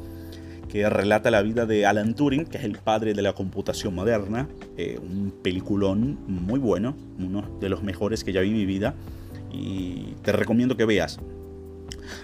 que 0.70 0.88
relata 0.88 1.32
la 1.32 1.42
vida 1.42 1.66
de 1.66 1.86
Alan 1.86 2.14
Turing, 2.14 2.46
que 2.46 2.60
es 2.60 2.64
el 2.64 2.78
padre 2.78 3.14
de 3.14 3.22
la 3.22 3.34
computación 3.34 3.96
moderna, 3.96 4.48
eh, 4.78 5.00
un 5.02 5.34
peliculón 5.44 6.20
muy 6.28 6.60
bueno, 6.60 6.96
uno 7.18 7.44
de 7.60 7.70
los 7.70 7.84
mejores 7.84 8.24
que 8.24 8.32
ya 8.32 8.42
vi 8.42 8.50
en 8.50 8.56
mi 8.56 8.66
vida, 8.66 8.94
y 9.52 10.14
te 10.22 10.32
recomiendo 10.32 10.78
que 10.78 10.86
veas. 10.86 11.20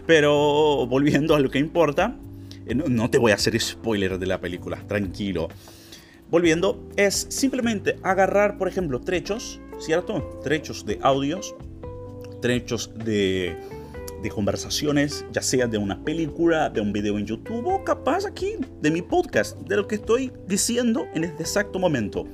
Pero 0.06 0.86
volviendo 0.88 1.36
a 1.36 1.40
lo 1.40 1.50
que 1.50 1.60
importa, 1.60 2.16
eh, 2.66 2.76
no, 2.76 3.10
te 3.10 3.18
voy 3.18 3.32
a 3.32 3.36
hacer 3.36 3.60
spoiler 3.60 4.18
de 4.18 4.26
la 4.26 4.40
película, 4.40 4.82
tranquilo. 4.88 5.50
Volviendo, 6.30 6.90
es 6.96 7.28
simplemente 7.30 7.98
agarrar, 8.02 8.58
por 8.58 8.68
ejemplo, 8.68 9.00
trechos, 9.00 9.60
¿cierto? 9.80 10.40
Trechos 10.44 10.86
de 10.86 11.00
audios, 11.01 11.56
trechos 12.42 12.92
de, 13.04 13.58
conversaciones, 14.34 15.24
ya 15.32 15.44
sea 15.44 15.68
de 15.68 15.78
una 15.78 16.04
película, 16.04 16.72
de 16.72 16.82
un 16.82 16.92
video 16.92 17.20
en 17.20 17.28
YouTube 17.28 17.84
capaz 17.84 18.25
aquí 18.25 18.56
de 18.82 18.90
mi 18.90 19.04
podcast, 19.04 19.56
de 19.60 19.75
lo 19.75 19.88
que 19.88 19.96
estoy 19.96 20.32
diciendo 20.48 21.06
en 21.14 21.25
este 21.25 21.44
exacto 21.44 21.78
momento. 21.78 22.25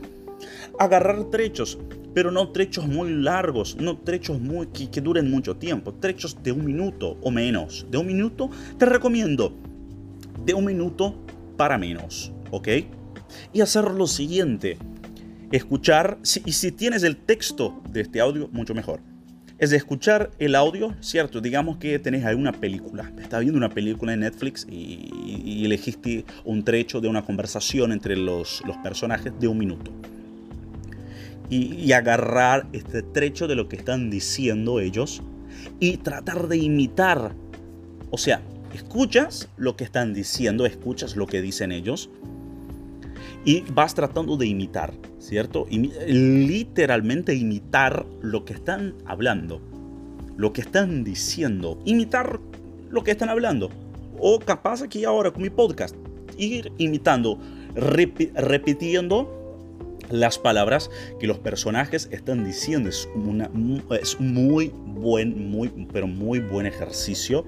Agarrar 0.80 1.26
trechos, 1.26 1.78
pero 2.14 2.32
no 2.32 2.54
trechos 2.54 2.88
muy 2.88 3.10
largos, 3.10 3.76
no 3.76 3.98
trechos 3.98 4.40
muy, 4.40 4.68
que 4.68 5.02
duren 5.02 5.30
mucho 5.30 5.58
tiempo, 5.58 5.94
trechos 5.94 6.42
de 6.42 6.54
un 6.54 6.64
minuto 6.64 7.18
o 7.22 7.30
menos. 7.30 7.86
De 7.92 7.98
un 7.98 8.08
minuto 8.08 8.50
te 8.78 8.86
recomiendo 8.86 9.54
de 10.46 10.54
un 10.54 10.66
minuto 10.66 11.16
para 11.58 11.78
menos, 11.78 12.32
¿ok? 12.50 12.68
Y 13.54 13.62
hacer 13.62 13.86
lo 13.92 14.08
siguiente, 14.08 14.78
escuchar, 15.52 16.18
y 16.46 16.52
si 16.52 16.72
tienes 16.72 17.04
el 17.04 17.18
texto 17.18 17.82
de 17.90 18.02
este 18.02 18.20
audio, 18.20 18.50
mucho 18.52 18.74
mejor. 18.74 19.00
Es 19.58 19.70
de 19.70 19.78
escuchar 19.78 20.32
el 20.40 20.56
audio, 20.56 20.96
¿cierto? 21.02 21.40
Digamos 21.40 21.78
que 21.78 22.00
tenés 22.00 22.26
alguna 22.26 22.52
película, 22.52 23.12
estás 23.22 23.42
viendo 23.42 23.58
una 23.58 23.70
película 23.70 24.14
en 24.14 24.22
Netflix 24.22 24.66
y, 24.68 25.64
elegiste 25.64 26.26
un 26.44 26.64
trecho 26.64 27.00
de 27.00 27.08
una 27.08 27.24
conversación 27.24 27.92
entre 27.92 28.18
los, 28.18 28.64
los 28.66 28.76
personajes 28.78 29.32
de 29.40 29.48
un 29.48 29.60
minuto. 29.60 29.92
Y, 31.50 31.76
y 31.76 31.92
agarrar 31.92 32.66
este 32.74 33.04
trecho 33.04 33.48
de 33.48 33.56
lo 33.56 33.70
que 33.70 33.76
están 33.76 34.10
diciendo 34.10 34.80
ellos 34.80 35.22
y 35.80 35.98
tratar 35.98 36.48
de 36.48 36.58
imitar. 36.58 37.36
O 38.10 38.18
sea, 38.18 38.42
escuchas 38.74 39.50
lo 39.58 39.76
que 39.76 39.84
están 39.84 40.14
diciendo, 40.14 40.66
escuchas 40.66 41.16
lo 41.16 41.28
que 41.28 41.42
dicen 41.42 41.72
ellos 41.72 42.10
y 43.46 43.62
vas 43.74 43.96
tratando 43.96 44.38
de 44.38 44.48
imitar, 44.48 44.94
¿cierto? 45.20 45.66
literalmente 45.70 47.34
imitar 47.34 48.06
lo 48.22 48.46
que 48.46 48.54
están 48.54 48.96
hablando, 49.06 49.62
lo 50.38 50.54
que 50.54 50.62
están 50.62 51.04
diciendo, 51.04 51.80
imitar 51.86 52.40
lo 52.90 53.04
que 53.04 53.12
están 53.12 53.30
hablando. 53.30 53.70
O 54.20 54.40
capaz 54.40 54.84
aquí 54.84 55.04
ahora 55.04 55.32
con 55.32 55.42
mi 55.42 55.50
podcast, 55.50 55.96
ir 56.38 56.72
imitando, 56.78 57.40
repitiendo 57.74 59.42
las 60.12 60.38
palabras 60.38 60.92
que 61.20 61.26
los 61.26 61.40
personajes 61.40 62.08
están 62.12 62.44
diciendo. 62.44 62.90
Es, 62.90 63.10
es 64.02 64.20
muy 64.20 64.72
buen, 64.86 65.50
muy, 65.50 65.70
pero 65.92 66.06
muy 66.06 66.40
buen 66.40 66.68
ejercicio 66.68 67.46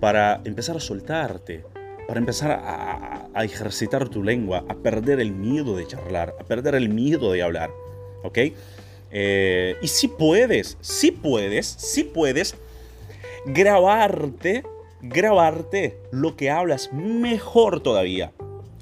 para 0.00 0.40
empezar 0.44 0.76
a 0.76 0.80
soltarte, 0.80 1.64
para 2.06 2.20
empezar 2.20 2.50
a, 2.52 3.24
ejercitar 3.44 4.08
tu 4.08 4.24
lengua, 4.24 4.64
a 4.68 4.74
perder 4.74 5.20
el 5.20 5.30
miedo 5.30 5.76
de 5.76 5.86
charlar, 5.86 6.34
a 6.40 6.44
perder 6.44 6.74
el 6.74 6.88
miedo 6.88 7.30
de 7.30 7.42
hablar. 7.42 7.70
¿Ok? 8.24 8.38
Eh, 9.12 9.76
y 9.80 9.86
si 9.86 10.08
puedes, 10.08 10.76
si 10.80 11.12
puedes, 11.12 11.66
si 11.66 12.02
puedes 12.02 12.56
grabarte, 13.46 14.64
grabarte 15.00 15.98
lo 16.10 16.34
que 16.34 16.50
hablas 16.50 16.92
mejor 16.92 17.80
todavía. 17.80 18.32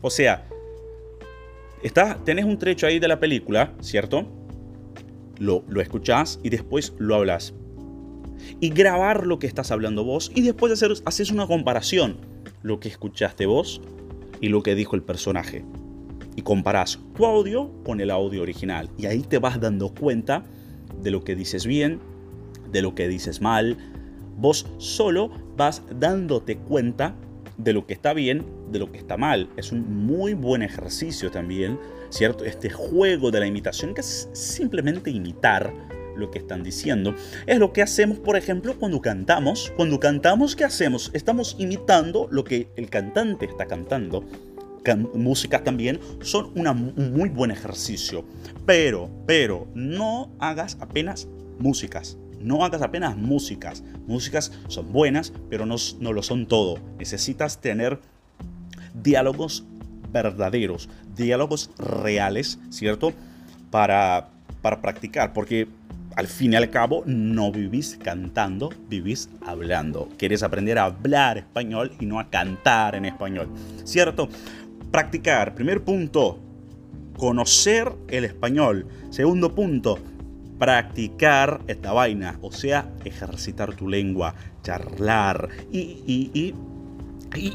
O 0.00 0.08
sea, 0.08 0.46
está, 1.82 2.18
tenés 2.24 2.46
un 2.46 2.58
trecho 2.58 2.86
ahí 2.86 2.98
de 2.98 3.08
la 3.08 3.20
película, 3.20 3.74
¿cierto? 3.80 4.24
Lo, 5.38 5.64
lo 5.68 5.82
escuchás 5.82 6.40
y 6.42 6.48
después 6.48 6.94
lo 6.96 7.14
hablas 7.14 7.52
y 8.60 8.70
grabar 8.70 9.26
lo 9.26 9.38
que 9.38 9.46
estás 9.46 9.70
hablando 9.70 10.04
vos 10.04 10.30
y 10.34 10.42
después 10.42 10.72
hacer, 10.72 10.92
haces 11.04 11.30
una 11.30 11.46
comparación, 11.46 12.18
lo 12.62 12.80
que 12.80 12.88
escuchaste 12.88 13.46
vos 13.46 13.80
y 14.40 14.48
lo 14.48 14.62
que 14.62 14.74
dijo 14.74 14.96
el 14.96 15.02
personaje. 15.02 15.64
Y 16.34 16.42
comparás 16.42 16.98
tu 17.14 17.24
audio 17.24 17.70
con 17.84 18.00
el 18.00 18.10
audio 18.10 18.42
original. 18.42 18.90
Y 18.98 19.06
ahí 19.06 19.20
te 19.20 19.38
vas 19.38 19.58
dando 19.60 19.94
cuenta 19.94 20.44
de 21.02 21.10
lo 21.10 21.24
que 21.24 21.34
dices 21.34 21.66
bien, 21.66 22.00
de 22.70 22.82
lo 22.82 22.94
que 22.94 23.08
dices 23.08 23.40
mal. 23.40 23.78
Vos 24.36 24.66
solo 24.78 25.30
vas 25.56 25.82
dándote 25.98 26.58
cuenta 26.58 27.16
de 27.56 27.72
lo 27.72 27.86
que 27.86 27.94
está 27.94 28.12
bien, 28.12 28.44
de 28.70 28.78
lo 28.78 28.92
que 28.92 28.98
está 28.98 29.16
mal. 29.16 29.48
Es 29.56 29.72
un 29.72 30.06
muy 30.06 30.34
buen 30.34 30.62
ejercicio 30.62 31.30
también, 31.30 31.78
¿cierto? 32.10 32.44
Este 32.44 32.68
juego 32.68 33.30
de 33.30 33.40
la 33.40 33.46
imitación 33.46 33.94
que 33.94 34.02
es 34.02 34.28
simplemente 34.32 35.10
imitar 35.10 35.72
lo 36.16 36.30
que 36.30 36.38
están 36.38 36.62
diciendo. 36.62 37.14
Es 37.46 37.58
lo 37.58 37.72
que 37.72 37.82
hacemos, 37.82 38.18
por 38.18 38.36
ejemplo, 38.36 38.78
cuando 38.78 39.00
cantamos. 39.00 39.72
Cuando 39.76 40.00
cantamos, 40.00 40.56
¿qué 40.56 40.64
hacemos? 40.64 41.10
Estamos 41.14 41.56
imitando 41.58 42.28
lo 42.30 42.44
que 42.44 42.68
el 42.76 42.88
cantante 42.90 43.46
está 43.46 43.66
cantando. 43.66 44.24
música 45.14 45.64
también 45.64 46.00
son 46.20 46.52
un 46.54 47.12
muy 47.12 47.28
buen 47.28 47.50
ejercicio. 47.50 48.24
Pero, 48.64 49.10
pero, 49.26 49.66
no 49.74 50.30
hagas 50.38 50.76
apenas 50.80 51.28
músicas. 51.58 52.16
No 52.40 52.64
hagas 52.64 52.82
apenas 52.82 53.16
músicas. 53.16 53.82
Músicas 54.06 54.52
son 54.68 54.92
buenas, 54.92 55.32
pero 55.50 55.66
no, 55.66 55.76
no 56.00 56.12
lo 56.12 56.22
son 56.22 56.46
todo. 56.46 56.78
Necesitas 56.98 57.60
tener 57.60 58.00
diálogos 58.94 59.64
verdaderos, 60.12 60.88
diálogos 61.14 61.70
reales, 61.78 62.58
¿cierto? 62.70 63.12
Para, 63.70 64.28
para 64.62 64.80
practicar, 64.80 65.32
porque 65.32 65.68
al 66.16 66.26
fin 66.26 66.54
y 66.54 66.56
al 66.56 66.70
cabo 66.70 67.02
no 67.06 67.52
vivís 67.52 67.98
cantando, 68.02 68.70
vivís 68.88 69.28
hablando. 69.42 70.08
Quieres 70.16 70.42
aprender 70.42 70.78
a 70.78 70.86
hablar 70.86 71.38
español 71.38 71.92
y 72.00 72.06
no 72.06 72.18
a 72.18 72.30
cantar 72.30 72.94
en 72.94 73.04
español, 73.04 73.48
¿cierto? 73.84 74.28
Practicar, 74.90 75.54
primer 75.54 75.84
punto, 75.84 76.40
conocer 77.18 77.92
el 78.08 78.24
español. 78.24 78.86
Segundo 79.10 79.54
punto, 79.54 79.98
practicar 80.58 81.60
esta 81.66 81.92
vaina, 81.92 82.38
o 82.40 82.50
sea, 82.50 82.90
ejercitar 83.04 83.74
tu 83.74 83.86
lengua, 83.86 84.34
charlar. 84.62 85.50
Y, 85.70 86.00
y, 86.32 86.54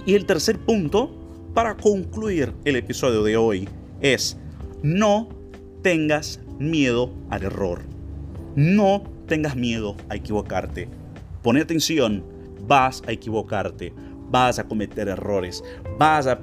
el 0.06 0.26
tercer 0.26 0.60
punto, 0.60 1.12
para 1.56 1.76
concluir 1.76 2.54
el 2.65 2.76
episodio 2.76 3.24
de 3.24 3.38
hoy, 3.38 3.67
es 4.02 4.38
no 4.84 5.30
tengas 5.82 6.39
miedo 6.60 7.12
al 7.32 7.43
error. 7.43 7.90
No 8.56 9.04
tengas 9.28 9.56
miedo 9.56 9.96
a 10.10 10.16
equivocarte. 10.16 10.88
Pon 11.42 11.58
atención, 11.58 12.24
vas 12.68 13.02
a 13.08 13.12
equivocarte, 13.12 13.94
vas 14.30 14.60
a 14.60 14.66
cometer 14.66 15.08
errores, 15.08 15.64
vas 15.98 16.28
a 16.28 16.40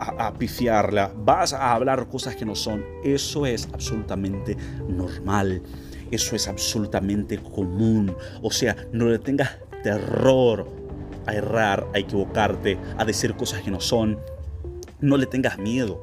a, 0.00 0.32
pifiarla, 0.34 1.12
vas 1.24 1.52
a 1.52 1.72
hablar 1.72 2.08
cosas 2.08 2.34
que 2.34 2.44
no 2.44 2.54
son. 2.54 2.84
Eso 3.04 3.46
es 3.46 3.68
absolutamente 3.72 4.56
normal. 4.88 5.62
Eso 6.10 6.34
es 6.34 6.48
absolutamente 6.48 7.38
común. 7.38 8.14
O 8.42 8.50
sea, 8.50 8.76
no 8.92 9.06
le 9.06 9.18
tengas 9.18 9.58
terror 9.82 10.66
a 11.26 11.34
errar, 11.34 11.86
a 11.94 11.98
equivocarte, 11.98 12.78
a 12.96 13.04
decir 13.04 13.34
cosas 13.34 13.62
que 13.62 13.70
no 13.70 13.80
son. 13.80 14.18
No 15.00 15.16
le 15.16 15.26
tengas 15.26 15.58
miedo. 15.58 16.00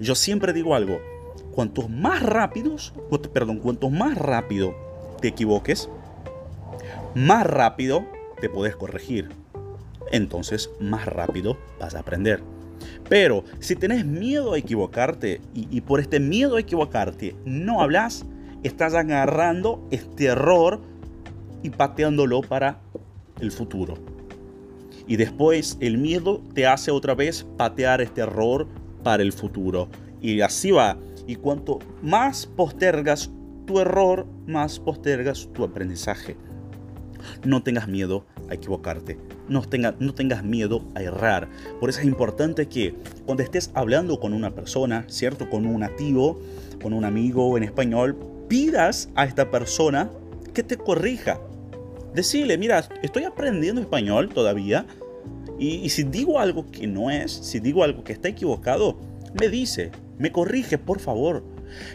Yo 0.00 0.14
siempre 0.14 0.52
digo 0.52 0.74
algo. 0.74 1.00
Cuantos 1.58 1.90
más 1.90 2.22
rápidos, 2.22 2.94
perdón, 3.32 3.58
cuanto 3.58 3.90
más 3.90 4.16
rápido 4.16 4.76
te 5.20 5.26
equivoques, 5.26 5.88
más 7.16 7.44
rápido 7.44 8.04
te 8.40 8.48
puedes 8.48 8.76
corregir. 8.76 9.30
Entonces, 10.12 10.70
más 10.78 11.06
rápido 11.06 11.58
vas 11.80 11.96
a 11.96 11.98
aprender. 11.98 12.44
Pero 13.08 13.42
si 13.58 13.74
tenés 13.74 14.06
miedo 14.06 14.52
a 14.52 14.58
equivocarte 14.58 15.40
y, 15.52 15.80
por 15.80 15.98
este 15.98 16.20
miedo 16.20 16.54
a 16.54 16.60
equivocarte 16.60 17.34
no 17.44 17.82
hablas, 17.82 18.24
estás 18.62 18.94
agarrando 18.94 19.84
este 19.90 20.26
error 20.26 20.80
y 21.64 21.70
pateándolo 21.70 22.40
para 22.40 22.78
el 23.40 23.50
futuro. 23.50 23.94
Y 25.08 25.16
después 25.16 25.76
el 25.80 25.98
miedo 25.98 26.40
te 26.54 26.68
hace 26.68 26.92
otra 26.92 27.16
vez 27.16 27.44
patear 27.56 28.00
este 28.00 28.20
error 28.20 28.68
para 29.02 29.24
el 29.24 29.32
futuro. 29.32 29.88
Y 30.22 30.40
así 30.40 30.70
va. 30.70 30.96
Y 31.28 31.36
cuanto 31.36 31.78
más 32.02 32.46
postergas 32.46 33.30
tu 33.66 33.78
error, 33.78 34.26
más 34.48 34.80
postergas 34.80 35.48
tu 35.52 35.62
aprendizaje. 35.62 36.36
No 37.44 37.62
tengas 37.62 37.86
miedo 37.86 38.26
a 38.50 38.54
equivocarte 38.54 39.16
no, 39.48 39.62
no 39.98 40.14
tengas 40.14 40.44
miedo 40.44 40.84
a 40.94 41.02
errar. 41.02 41.48
Por 41.80 41.90
eso 41.90 42.00
es 42.00 42.06
importante 42.06 42.66
que 42.66 42.94
cuando 43.26 43.42
estés 43.42 43.70
hablando 43.74 44.20
con 44.20 44.32
una 44.32 44.54
persona, 44.54 45.04
¿cierto? 45.08 45.48
Con 45.48 45.66
un 45.66 45.80
nativo, 45.80 46.40
con 46.82 46.92
un 46.92 47.04
amigo 47.04 47.56
en 47.56 47.64
español, 47.64 48.16
pidas 48.48 49.08
a 49.14 49.24
esta 49.24 49.50
persona 49.50 50.10
que 50.54 50.62
te 50.62 50.76
corrija. 50.76 51.40
Decirle, 52.14 52.58
mira, 52.58 52.84
estoy 53.02 53.24
aprendiendo 53.24 53.80
español 53.80 54.28
todavía 54.28 54.86
y 55.58 55.88
si 55.88 56.04
digo 56.04 56.38
algo 56.38 56.70
que 56.70 56.86
no 56.86 57.10
es, 57.10 57.32
si 57.32 57.58
digo 57.58 57.82
algo 57.82 58.04
que 58.04 58.12
está 58.12 58.28
equivocado, 58.28 58.96
me 59.38 59.48
dice, 59.48 59.90
me 60.18 60.32
corrige, 60.32 60.78
por 60.78 61.00
favor. 61.00 61.44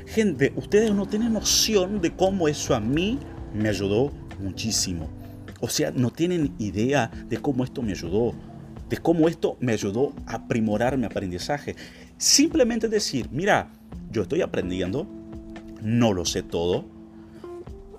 Gente, 0.05 0.53
ustedes 0.55 0.93
no 0.93 1.07
tienen 1.07 1.33
noción 1.33 2.01
de 2.01 2.15
cómo 2.15 2.47
eso 2.47 2.75
a 2.75 2.79
mí 2.79 3.19
me 3.53 3.69
ayudó 3.69 4.11
muchísimo. 4.39 5.09
O 5.59 5.69
sea, 5.69 5.91
no 5.91 6.11
tienen 6.11 6.53
idea 6.59 7.09
de 7.29 7.37
cómo 7.37 7.63
esto 7.63 7.81
me 7.81 7.91
ayudó, 7.91 8.33
de 8.89 8.97
cómo 8.97 9.27
esto 9.27 9.57
me 9.59 9.73
ayudó 9.73 10.13
a 10.25 10.35
aprimorar 10.35 10.97
mi 10.97 11.05
aprendizaje. 11.05 11.75
Simplemente 12.17 12.87
decir, 12.89 13.29
mira, 13.31 13.71
yo 14.11 14.23
estoy 14.23 14.41
aprendiendo, 14.41 15.07
no 15.81 16.13
lo 16.13 16.25
sé 16.25 16.43
todo. 16.43 16.85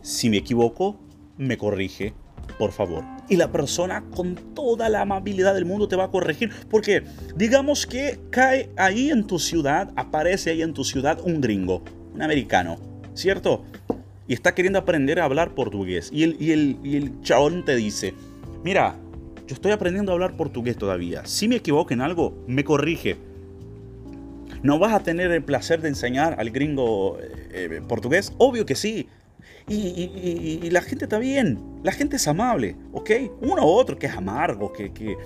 Si 0.02 0.28
me 0.28 0.37
equivoco, 0.38 1.00
me 1.38 1.56
corrige, 1.56 2.14
por 2.58 2.72
favor. 2.72 3.13
Y 3.28 3.37
la 3.37 3.50
persona 3.50 4.04
con 4.14 4.34
toda 4.54 4.88
la 4.88 5.00
amabilidad 5.00 5.54
del 5.54 5.64
mundo 5.64 5.88
te 5.88 5.96
va 5.96 6.04
a 6.04 6.10
corregir. 6.10 6.50
Porque 6.70 7.04
digamos 7.37 7.87
que 7.87 8.20
cae 8.30 8.70
ahí 8.76 9.10
en 9.10 9.26
tu 9.26 9.38
ciudad, 9.38 9.92
aparece 9.96 10.50
ahí 10.50 10.62
en 10.62 10.74
tu 10.74 10.84
ciudad 10.84 11.18
un 11.24 11.40
gringo, 11.40 11.82
un 12.14 12.22
americano, 12.22 12.78
¿cierto? 13.14 13.64
y 14.26 14.34
está 14.34 14.54
queriendo 14.54 14.78
aprender 14.78 15.20
a 15.20 15.24
hablar 15.24 15.54
portugués. 15.54 16.10
Y 16.12 16.22
el, 16.22 16.37
y 16.40 16.52
el, 16.52 16.78
y 16.82 16.96
el 16.96 17.20
chabón 17.22 17.64
te 17.64 17.76
dice, 17.76 18.14
mira, 18.62 18.96
yo 19.46 19.54
estoy 19.54 19.72
aprendiendo 19.72 20.12
a 20.12 20.14
hablar 20.14 20.37
portugués 20.37 20.76
todavía. 20.76 21.24
Si 21.26 21.48
me 21.48 21.56
equivoco 21.56 21.92
en 21.92 22.00
algo, 22.00 22.44
me 22.46 22.64
corrige. 22.64 23.16
¿No 24.62 24.78
vas 24.78 24.94
a 24.94 25.00
tener 25.00 25.30
el 25.30 25.42
placer 25.44 25.82
de 25.82 25.88
enseñar 25.88 26.37
al 26.38 26.50
gringo 26.50 27.18
eh, 27.20 27.68
eh, 27.70 27.82
portugués? 27.87 28.32
Obvio 28.38 28.64
que 28.64 28.74
sí. 28.74 29.08
Y, 29.66 30.68
la 30.70 30.83
gente 30.83 31.07
está 31.07 31.18
bien, 31.18 31.59
la 31.83 31.92
gente 31.92 32.16
es 32.16 32.29
amable, 32.29 32.77
¿ok? 32.92 33.11
Uno 33.40 33.64
u 33.64 33.68
otro 33.68 33.98
que 33.98 34.07
es 34.07 34.12
amargo, 34.12 34.72
que, 34.74 34.92
que, 34.92 35.16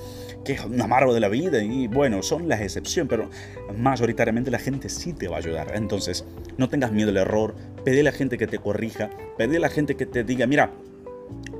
que, 0.45 0.53
es 0.53 0.65
un 0.65 0.81
amargo 0.81 1.13
de 1.13 1.19
la 1.19 1.29
vida, 1.29 1.61
y 1.61 1.89
bueno, 1.89 2.23
son 2.23 2.49
las 2.49 2.61
excepciones, 2.61 3.11
pero 3.11 3.31
mayoritariamente 3.77 4.53
la 4.53 4.61
gente 4.61 4.89
sí 4.91 5.13
te 5.13 5.27
va 5.27 5.37
a 5.37 5.39
ayudar. 5.41 5.73
Entonces, 5.75 6.25
no 6.57 6.69
tengas 6.69 6.93
miedo 6.93 7.11
al 7.11 7.17
error, 7.17 7.57
pedí 7.85 7.99
a 7.99 8.05
la 8.05 8.13
gente 8.13 8.39
que 8.39 8.47
te 8.47 8.61
corrija, 8.61 9.11
pedí 9.37 9.57
a 9.57 9.61
la 9.61 9.71
gente 9.71 9.97
que 9.97 10.07
te 10.07 10.23
diga, 10.23 10.47
mira, 10.47 10.71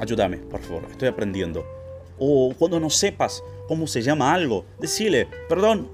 ayúdame, 0.01 0.37
por 0.37 0.61
favor, 0.61 0.87
estoy 0.89 1.09
aprendiendo. 1.09 1.67
O 2.17 2.55
cuando 2.57 2.79
no 2.79 2.91
sepas 2.91 3.43
cómo 3.67 3.89
se 3.89 4.03
llama 4.03 4.33
algo, 4.33 4.65
decile, 4.79 5.27
perdón, 5.49 5.91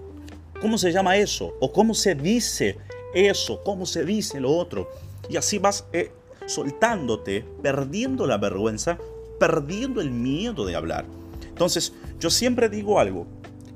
¿cómo 0.61 0.77
se 0.77 0.93
llama 0.93 1.17
eso? 1.17 1.55
O 1.61 1.73
cómo 1.73 1.95
se 1.95 2.15
dice 2.15 2.77
eso, 3.15 3.63
cómo 3.65 3.87
se 3.87 4.05
dice 4.05 4.39
lo 4.39 4.53
otro. 4.53 4.91
Y 5.31 5.39
así 5.39 5.59
vas... 5.59 5.87
Eh, 5.95 6.11
soltándote, 6.47 7.45
perdiendo 7.63 8.27
la 8.27 8.39
vergüenza, 8.39 8.99
perdiendo 9.39 10.01
el 10.01 10.11
miedo 10.11 10.65
de 10.65 10.77
hablar. 10.77 11.07
Entonces, 11.49 11.95
yo 12.21 12.31
siempre 12.31 12.69
digo 12.69 12.99
algo, 12.99 13.27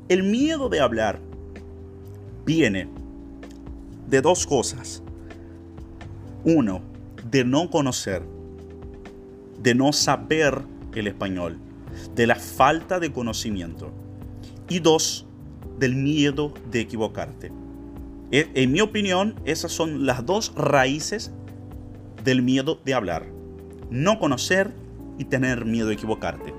el 0.08 0.22
miedo 0.22 0.68
de 0.68 0.80
hablar 0.80 1.20
viene 2.44 2.88
de 4.08 4.20
dos 4.20 4.46
cosas. 4.46 5.02
Uno, 6.44 6.80
de 7.30 7.44
no 7.44 7.70
conocer, 7.70 8.22
de 9.62 9.74
no 9.74 9.92
saber 9.92 10.62
el 10.94 11.06
español, 11.06 11.58
de 12.14 12.26
la 12.26 12.36
falta 12.36 13.00
de 13.00 13.12
conocimiento. 13.12 13.90
Y 14.68 14.80
dos, 14.80 15.26
del 15.78 15.94
miedo 15.94 16.52
de 16.70 16.80
equivocarte. 16.80 17.52
E, 18.30 18.50
en 18.54 18.72
mi 18.72 18.80
opinión, 18.80 19.34
esas 19.44 19.72
son 19.72 20.04
las 20.04 20.26
dos 20.26 20.52
raíces 20.54 21.32
del 22.28 22.42
miedo 22.42 22.78
de 22.84 22.92
hablar. 22.92 23.26
No 23.90 24.18
conocer 24.18 24.70
y 25.16 25.24
tener 25.24 25.64
miedo 25.64 25.88
de 25.88 25.94
equivocarte. 25.94 26.52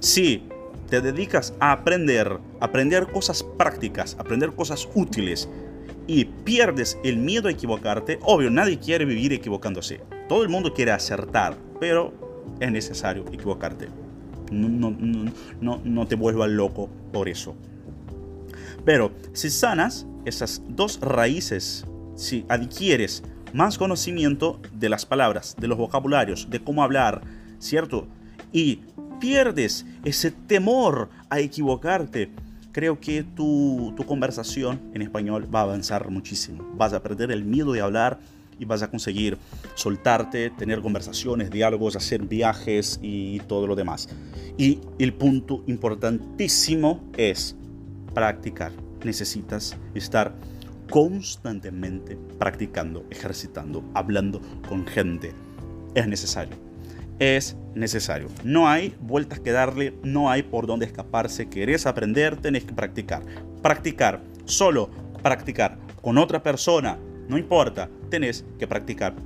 Si 0.00 0.48
te 0.90 1.00
dedicas 1.00 1.54
a 1.60 1.70
aprender, 1.70 2.38
aprender 2.58 3.06
cosas 3.06 3.44
prácticas, 3.56 4.16
aprender 4.18 4.52
cosas 4.52 4.88
útiles 4.94 5.48
y 6.08 6.24
pierdes 6.24 6.98
el 7.04 7.18
miedo 7.18 7.46
a 7.46 7.52
equivocarte, 7.52 8.18
obvio, 8.22 8.50
nadie 8.50 8.80
quiere 8.80 9.04
vivir 9.04 9.32
equivocándose. 9.32 10.00
Todo 10.28 10.42
el 10.42 10.48
mundo 10.48 10.74
quiere 10.74 10.90
acertar, 10.90 11.56
pero 11.78 12.12
es 12.58 12.72
necesario 12.72 13.24
equivocarte. 13.32 13.86
No, 14.50 14.90
no, 14.90 15.32
no, 15.60 15.80
no 15.84 16.06
te 16.08 16.16
vuelvas 16.16 16.50
loco 16.50 16.90
por 17.12 17.28
eso. 17.28 17.54
Pero 18.84 19.12
si 19.32 19.50
sanas 19.50 20.04
esas 20.24 20.62
dos 20.68 20.98
raíces, 21.00 21.86
si 22.16 22.44
adquieres 22.48 23.22
más 23.54 23.78
conocimiento 23.78 24.60
de 24.72 24.88
las 24.88 25.06
palabras, 25.06 25.54
de 25.58 25.68
los 25.68 25.78
vocabularios, 25.78 26.50
de 26.50 26.62
cómo 26.62 26.82
hablar, 26.82 27.22
¿cierto? 27.60 28.08
Y 28.52 28.80
pierdes 29.20 29.86
ese 30.04 30.32
temor 30.32 31.08
a 31.30 31.38
equivocarte, 31.38 32.30
creo 32.72 32.98
que 32.98 33.22
tu, 33.22 33.94
tu, 33.96 34.04
conversación 34.04 34.80
en 34.92 35.02
español 35.02 35.48
va 35.54 35.60
a 35.60 35.62
avanzar 35.62 36.10
muchísimo. 36.10 36.68
Vas 36.74 36.92
a 36.92 37.02
perder 37.02 37.30
el 37.30 37.44
miedo 37.44 37.72
de 37.72 37.80
hablar 37.80 38.18
y 38.58 38.64
vas 38.64 38.82
a 38.82 38.90
conseguir 38.90 39.38
soltarte, 39.76 40.50
tener 40.50 40.80
conversaciones, 40.80 41.50
diálogos, 41.50 41.94
hacer 41.94 42.22
viajes 42.22 42.98
y 43.02 43.38
todo 43.40 43.68
lo 43.68 43.76
demás. 43.76 44.08
Y 44.58 44.80
el 44.98 45.14
punto 45.14 45.62
importantísimo 45.68 47.04
es 47.16 47.56
practicar. 48.14 48.72
Necesitas 49.04 49.76
estar 49.94 50.34
constantemente 50.94 52.16
practicando, 52.38 53.04
ejercitando, 53.10 53.82
hablando 53.94 54.40
con 54.68 54.86
gente. 54.86 55.32
Es 55.96 56.06
necesario. 56.06 56.54
Es 57.18 57.56
necesario. 57.74 58.28
No 58.44 58.68
hay 58.68 58.94
vueltas 59.00 59.40
que 59.40 59.50
darle, 59.50 59.98
no 60.04 60.30
hay 60.30 60.44
por 60.44 60.68
dónde 60.68 60.86
escaparse. 60.86 61.48
Querés 61.48 61.86
aprender, 61.86 62.36
tenés 62.36 62.62
que 62.62 62.74
practicar. 62.74 63.24
Practicar 63.60 64.22
solo 64.44 64.88
practicar 65.20 65.78
con 66.00 66.16
otra 66.16 66.40
persona, 66.40 66.96
no 67.28 67.38
importa, 67.38 67.90
tenés 68.08 68.44
que 68.56 68.68
practicar 68.68 69.16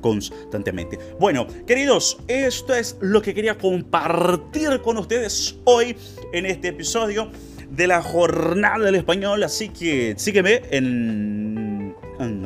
constantemente. 0.00 0.98
Bueno, 1.20 1.46
queridos, 1.64 2.18
esto 2.26 2.74
es 2.74 2.98
lo 3.00 3.22
que 3.22 3.34
quería 3.34 3.56
compartir 3.56 4.80
con 4.82 4.98
ustedes 4.98 5.60
hoy 5.62 5.96
en 6.32 6.46
este 6.46 6.68
episodio 6.68 7.30
de 7.76 7.86
la 7.86 8.02
jornada 8.02 8.84
del 8.84 8.94
español. 8.94 9.42
Así 9.42 9.68
que 9.68 10.14
sígueme 10.16 10.62
en, 10.70 11.94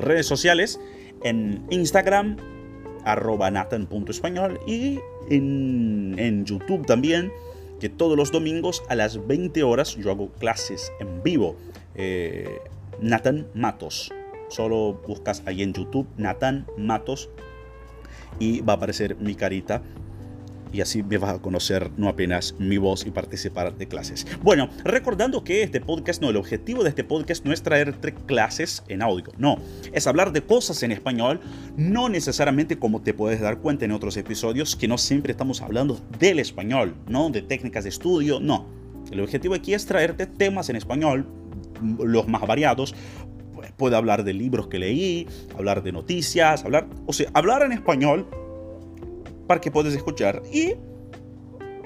redes 0.01 0.27
sociales, 0.27 0.81
en 1.23 1.65
Instagram, 1.71 2.37
arroba 3.05 3.51
natan.español 3.51 4.61
y 4.67 5.01
en, 5.31 6.15
en 6.19 6.45
YouTube 6.45 6.87
también, 6.87 7.33
que 7.81 7.89
todos 7.89 8.17
los 8.17 8.33
domingos 8.33 8.83
a 8.89 8.95
las 8.95 9.27
20 9.27 9.63
horas 9.63 9.97
yo 9.97 10.11
hago 10.11 10.31
clases 10.33 10.93
en 11.01 11.23
vivo. 11.23 11.57
Eh, 11.95 12.61
Nathan 13.01 13.47
Matos. 13.55 14.13
Solo 14.49 15.01
buscas 15.07 15.43
ahí 15.47 15.63
en 15.63 15.73
YouTube 15.73 16.07
Nathan 16.17 16.67
Matos 16.77 17.29
y 18.39 18.61
va 18.61 18.75
a 18.75 18.77
aparecer 18.77 19.17
mi 19.17 19.35
carita 19.35 19.83
y 20.73 20.81
así 20.81 21.03
me 21.03 21.19
vas 21.19 21.35
a 21.35 21.43
conocer 21.43 21.91
no 21.97 22.09
apenas 22.09 22.55
mi 22.59 22.79
voz 22.79 23.07
y 23.07 23.11
participar 23.11 23.77
de 23.77 23.89
clases. 23.89 24.27
Bueno, 24.43 24.69
recordando 24.85 25.45
que 25.45 25.63
este 25.63 25.81
podcast, 25.81 26.23
no, 26.23 26.31
el 26.31 26.37
objetivo 26.37 26.83
de 26.83 26.91
este 26.91 27.05
podcast 27.05 27.45
no 27.45 27.53
es 27.53 27.63
traerte 27.63 28.15
clases 28.15 28.83
en 28.89 29.03
audio, 29.03 29.33
no, 29.39 29.59
es 29.93 30.07
hablar 30.07 30.33
de 30.33 30.43
cosas 30.43 30.83
en 30.83 30.93
español, 30.93 31.41
no 31.77 32.09
necesariamente 32.09 32.79
como 32.79 33.03
te 33.03 33.15
puedes 33.15 33.41
dar 33.41 33.59
cuenta 33.59 33.85
en 33.85 33.93
otros 33.93 34.17
episodios, 34.17 34.77
que 34.77 34.89
no 34.89 34.99
siempre 34.99 35.33
estamos 35.33 35.63
hablando 35.63 36.01
del 36.19 36.39
español, 36.39 36.95
no 37.07 37.31
de 37.31 37.43
técnicas 37.43 37.85
de 37.85 37.91
estudio, 37.91 38.41
no. 38.41 38.67
El 39.11 39.21
objetivo 39.21 39.55
aquí 39.55 39.75
es 39.75 39.87
traerte 39.87 40.27
temas 40.27 40.69
en 40.69 40.77
español, 40.77 41.27
los 41.99 42.29
más 42.29 42.47
variados, 42.47 42.95
puedo 43.77 43.97
hablar 43.97 44.25
de 44.25 44.35
libros 44.35 44.67
que 44.67 44.79
leí, 44.79 45.27
hablar 45.57 45.83
de 45.83 45.93
noticias, 45.93 46.65
hablar, 46.65 46.87
o 47.07 47.13
sea, 47.13 47.31
hablar 47.33 47.63
en 47.63 47.73
español 47.73 48.29
para 49.49 49.61
que 49.61 49.73
puedas 49.73 49.95
escuchar 49.95 50.43
y 50.53 50.75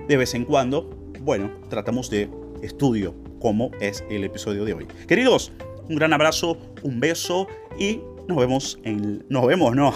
de 0.07 0.17
vez 0.19 0.35
en 0.35 0.45
cuando, 0.45 0.91
bueno, 1.21 1.51
tratamos 1.71 2.11
de 2.11 2.29
estudio 2.61 3.15
como 3.41 3.71
es 3.81 4.05
el 4.11 4.25
episodio 4.25 4.67
de 4.67 4.75
hoy. 4.75 4.87
Queridos, 5.09 5.53
un 5.89 5.97
gran 5.97 6.13
abrazo, 6.13 6.59
un 6.83 7.01
beso 7.01 7.47
y 7.79 8.01
nos 8.29 8.37
vemos 8.37 8.79
en 8.85 9.25
nos 9.31 9.47
vemos, 9.47 9.75
no. 9.75 9.95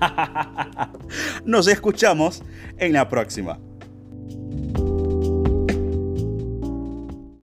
nos 1.44 1.66
escuchamos 1.66 2.42
en 2.78 2.92
la 2.92 3.08
próxima. 3.08 3.58